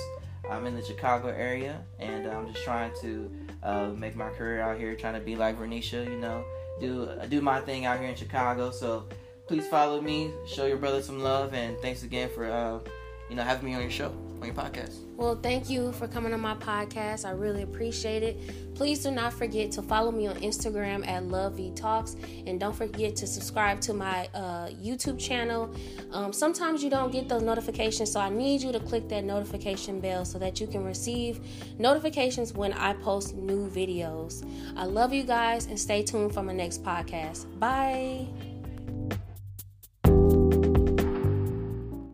I'm 0.49 0.67
in 0.67 0.75
the 0.75 0.83
Chicago 0.83 1.29
area, 1.29 1.81
and 1.99 2.27
I'm 2.27 2.53
just 2.53 2.65
trying 2.65 2.93
to 3.03 3.31
uh, 3.63 3.87
make 3.89 4.17
my 4.17 4.31
career 4.31 4.61
out 4.61 4.79
here, 4.79 4.95
trying 4.97 5.15
to 5.15 5.21
be 5.21 5.37
like 5.37 5.59
Vernisha, 5.59 6.05
you 6.05 6.17
know, 6.19 6.45
do 6.81 7.09
do 7.29 7.41
my 7.41 7.61
thing 7.61 7.85
out 7.85 8.01
here 8.01 8.09
in 8.09 8.17
Chicago. 8.17 8.71
So 8.71 9.07
please 9.47 9.67
follow 9.69 10.01
me, 10.01 10.33
show 10.47 10.67
your 10.67 10.79
brother 10.79 11.03
some 11.03 11.21
love, 11.21 11.55
and 11.55 11.79
thanks 11.79 12.03
again 12.03 12.31
for 12.35 12.51
uh, 12.51 12.79
you 13.31 13.37
know 13.37 13.43
having 13.43 13.65
me 13.65 13.75
on 13.75 13.81
your 13.81 13.91
show 13.91 14.13
on 14.41 14.47
your 14.47 14.55
podcast. 14.55 14.95
Well, 15.17 15.37
thank 15.37 15.69
you 15.69 15.93
for 15.93 16.09
coming 16.09 16.33
on 16.33 16.41
my 16.41 16.55
podcast. 16.55 17.27
I 17.27 17.33
really 17.33 17.63
appreciate 17.63 18.23
it. 18.23 18.75
Please 18.75 19.03
do 19.03 19.11
not 19.11 19.35
forget 19.35 19.71
to 19.73 19.83
follow 19.83 20.11
me 20.11 20.27
on 20.27 20.37
Instagram 20.37 21.07
at 21.07 21.25
Love 21.25 21.57
V 21.57 21.73
Talks, 21.75 22.17
and 22.47 22.59
don't 22.59 22.75
forget 22.75 23.17
to 23.17 23.27
subscribe 23.27 23.81
to 23.83 23.93
my 23.93 24.29
uh, 24.35 24.69
YouTube 24.69 25.19
channel. 25.19 25.75
Um, 26.13 26.33
sometimes 26.33 26.83
you 26.83 26.89
don't 26.89 27.13
get 27.13 27.29
those 27.29 27.43
notifications, 27.43 28.11
so 28.11 28.21
I 28.21 28.31
need 28.31 28.63
you 28.63 28.73
to 28.73 28.81
click 28.81 29.09
that 29.11 29.25
notification 29.25 30.01
bell 30.01 30.25
so 30.25 30.39
that 30.39 30.61
you 30.61 30.67
can 30.67 30.85
receive 30.85 31.41
notifications 31.79 32.55
when 32.55 32.73
I 32.73 32.95
post 32.95 33.35
new 33.35 33.69
videos. 33.69 34.45
I 34.77 34.85
love 34.85 35.13
you 35.13 35.23
guys, 35.23 35.67
and 35.67 35.79
stay 35.79 36.03
tuned 36.03 36.33
for 36.33 36.43
my 36.43 36.55
next 36.55 36.83
podcast. 36.83 37.47
Bye. 37.59 38.27